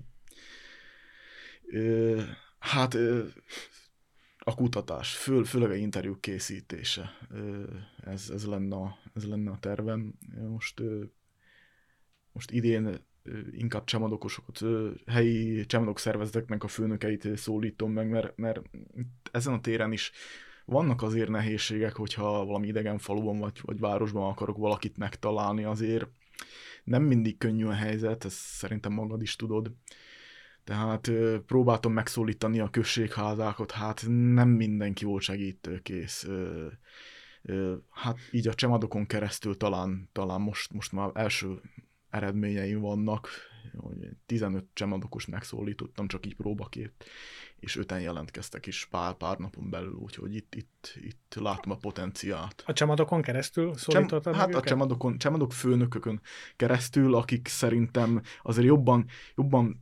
ö, 1.66 2.22
hát 2.60 2.94
ö, 2.94 3.26
a 4.44 4.56
kutatás, 4.56 5.16
fő, 5.16 5.44
főleg 5.44 5.70
a 5.70 5.76
interjúk 5.76 6.22
készítése. 6.22 7.12
Ez, 8.04 8.30
ez, 8.30 8.46
lenne 8.46 8.76
a, 8.76 8.98
ez 9.14 9.28
lenne 9.28 9.52
a 9.52 9.60
tervem. 9.60 10.14
Most, 10.50 10.82
most 12.32 12.52
idén 12.52 13.06
inkább 13.52 13.84
csemadokosokat, 13.84 14.62
helyi 15.06 15.66
csemadok 15.66 16.00
szervezeteknek 16.00 16.64
a 16.64 16.68
főnökeit 16.68 17.38
szólítom 17.38 17.92
meg, 17.92 18.10
mert, 18.10 18.38
mert 18.38 18.62
ezen 19.32 19.54
a 19.54 19.62
téren 19.62 19.92
is 19.92 20.12
vannak 20.66 21.02
azért 21.02 21.30
nehézségek, 21.30 21.96
hogyha 21.96 22.46
valami 22.46 22.68
idegen 22.68 22.98
faluban 22.98 23.40
vagy, 23.40 23.60
vagy 23.62 23.80
városban 23.80 24.30
akarok 24.30 24.58
valakit 24.58 24.98
megtalálni, 24.98 25.64
azért 25.64 26.08
nem 26.84 27.04
mindig 27.04 27.38
könnyű 27.38 27.66
a 27.66 27.74
helyzet, 27.74 28.26
ezt 28.26 28.38
szerintem 28.38 28.94
magad 28.94 29.22
is 29.22 29.36
tudod. 29.36 29.72
Tehát 30.64 31.12
próbáltam 31.46 31.94
megszólítani 31.94 32.60
a 32.60 32.70
községházákat, 32.70 33.72
hát 33.72 34.04
nem 34.08 34.50
mindenki 34.50 35.06
volt 35.06 35.24
segítőkész. 35.24 36.28
Hát 37.90 38.18
így 38.32 38.48
a 38.48 38.54
csemadokon 38.54 39.06
keresztül 39.06 39.58
talán, 39.58 40.10
talán 40.12 40.42
most, 40.42 40.74
most 40.74 40.92
már 40.92 41.10
első 41.14 41.62
eredményeim 42.10 42.80
vannak, 42.80 43.30
hogy 43.78 44.10
15 44.26 44.66
csemadokos 44.74 45.26
megszólítottam 45.26 46.08
csak 46.08 46.26
így 46.26 46.36
próbaként, 46.36 46.94
és 47.60 47.76
öten 47.76 48.02
jelentkeztek 48.02 48.66
is 48.66 48.86
pár, 48.86 49.14
pár 49.14 49.38
napon 49.38 49.70
belül, 49.70 49.94
úgyhogy 49.94 50.36
itt, 50.36 50.56
itt, 50.56 50.94
itt 51.02 51.36
látom 51.40 51.72
a 51.72 51.76
potenciát. 51.76 52.64
A 52.66 52.74
csemadokon 52.74 53.22
keresztül 53.22 53.76
szólítottad 53.76 54.24
Csem, 54.24 54.34
Hát 54.34 54.50
őket? 54.50 54.62
a 54.62 54.66
csemadokon, 54.66 55.18
csemadok 55.18 55.54
főnökökön 55.54 56.22
keresztül, 56.56 57.16
akik 57.16 57.48
szerintem 57.48 58.22
azért 58.42 58.68
jobban, 58.68 59.06
jobban 59.36 59.82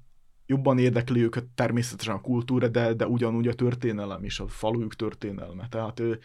jobban 0.52 0.78
érdekli 0.78 1.24
őket 1.24 1.46
természetesen 1.46 2.16
a 2.16 2.22
kultúra, 2.22 2.68
de, 2.68 2.94
de 2.94 3.08
ugyanúgy 3.08 3.48
a 3.48 3.54
történelem 3.54 4.24
és 4.24 4.40
a 4.40 4.48
falujük 4.48 4.96
történelme. 4.96 5.68
Tehát 5.70 6.00
ő, 6.00 6.20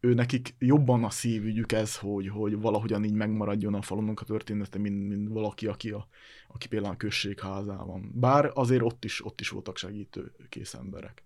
ő 0.00 0.14
nekik 0.14 0.54
jobban 0.58 1.04
a 1.04 1.10
szívügyük 1.10 1.72
ez, 1.72 1.96
hogy, 1.96 2.28
hogy 2.28 2.60
valahogyan 2.60 3.04
így 3.04 3.12
megmaradjon 3.12 3.74
a 3.74 3.82
falunak 3.82 4.20
a 4.20 4.24
története, 4.24 4.78
mint, 4.78 5.08
mint 5.08 5.28
valaki, 5.28 5.66
aki, 5.66 5.90
a, 5.90 6.08
aki 6.48 6.68
például 6.68 6.92
a 6.92 6.96
községházában. 6.96 8.10
Bár 8.14 8.50
azért 8.54 8.82
ott 8.82 9.04
is, 9.04 9.24
ott 9.24 9.40
is 9.40 9.48
voltak 9.48 9.76
segítő 9.76 10.32
kész 10.48 10.74
emberek. 10.74 11.24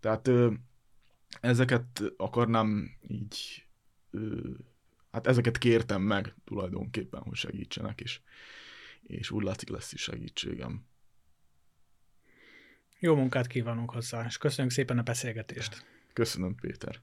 Tehát 0.00 0.30
ezeket 1.40 2.02
akarnám 2.16 2.90
így, 3.08 3.66
hát 5.10 5.26
ezeket 5.26 5.58
kértem 5.58 6.02
meg 6.02 6.34
tulajdonképpen, 6.44 7.20
hogy 7.20 7.34
segítsenek, 7.34 8.00
és, 8.00 8.20
és 9.02 9.30
úgy 9.30 9.44
látszik 9.44 9.68
lesz 9.68 9.92
is 9.92 10.02
segítségem. 10.02 10.84
Jó 13.06 13.14
munkát 13.14 13.46
kívánunk 13.46 13.90
hozzá, 13.90 14.24
és 14.28 14.38
köszönjük 14.38 14.72
szépen 14.72 14.98
a 14.98 15.02
beszélgetést. 15.02 15.84
Köszönöm, 16.12 16.54
Péter. 16.54 17.00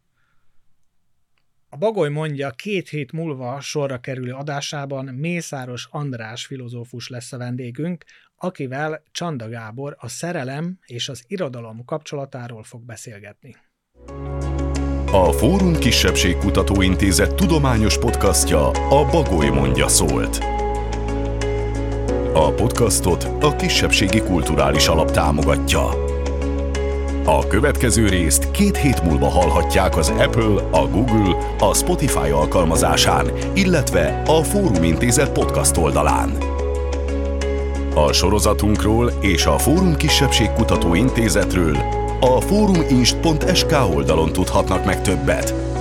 A 1.69 1.77
Bagoly 1.77 2.09
mondja, 2.09 2.49
két 2.49 2.89
hét 2.89 3.11
múlva 3.11 3.59
sorra 3.59 3.99
kerülő 3.99 4.31
adásában 4.31 5.05
Mészáros 5.05 5.87
András 5.91 6.45
filozófus 6.45 7.07
lesz 7.07 7.33
a 7.33 7.37
vendégünk, 7.37 8.03
akivel 8.35 9.03
Csanda 9.11 9.49
Gábor 9.49 9.95
a 9.99 10.07
szerelem 10.07 10.79
és 10.85 11.09
az 11.09 11.23
irodalom 11.27 11.85
kapcsolatáról 11.85 12.63
fog 12.63 12.85
beszélgetni. 12.85 13.55
A 15.11 15.31
Fórum 15.31 15.73
Kisebbségkutató 15.73 16.81
Intézet 16.81 17.35
tudományos 17.35 17.99
podcastja 17.99 18.67
a 18.69 19.09
Bagoly 19.11 19.49
mondja 19.49 19.87
szólt. 19.87 20.62
A 22.35 22.51
podcastot 22.51 23.27
a 23.41 23.55
Kisebbségi 23.55 24.21
Kulturális 24.21 24.87
Alap 24.87 25.11
támogatja. 25.11 25.89
A 27.25 27.47
következő 27.47 28.07
részt 28.07 28.51
két 28.51 28.77
hét 28.77 29.03
múlva 29.03 29.29
hallhatják 29.29 29.97
az 29.97 30.09
Apple, 30.09 30.69
a 30.71 30.87
Google, 30.87 31.55
a 31.59 31.73
Spotify 31.73 32.29
alkalmazásán, 32.29 33.31
illetve 33.53 34.21
a 34.25 34.43
Fórum 34.43 34.83
Intézet 34.83 35.31
podcast 35.31 35.77
oldalán. 35.77 36.37
A 37.95 38.11
sorozatunkról 38.11 39.11
és 39.21 39.45
a 39.45 39.57
Fórum 39.57 39.95
Kisebbségkutató 39.95 40.93
Intézetről 40.93 41.77
a 42.19 42.41
fóruminst.sk 42.41 43.75
oldalon 43.95 44.31
tudhatnak 44.31 44.85
meg 44.85 45.01
többet. 45.01 45.72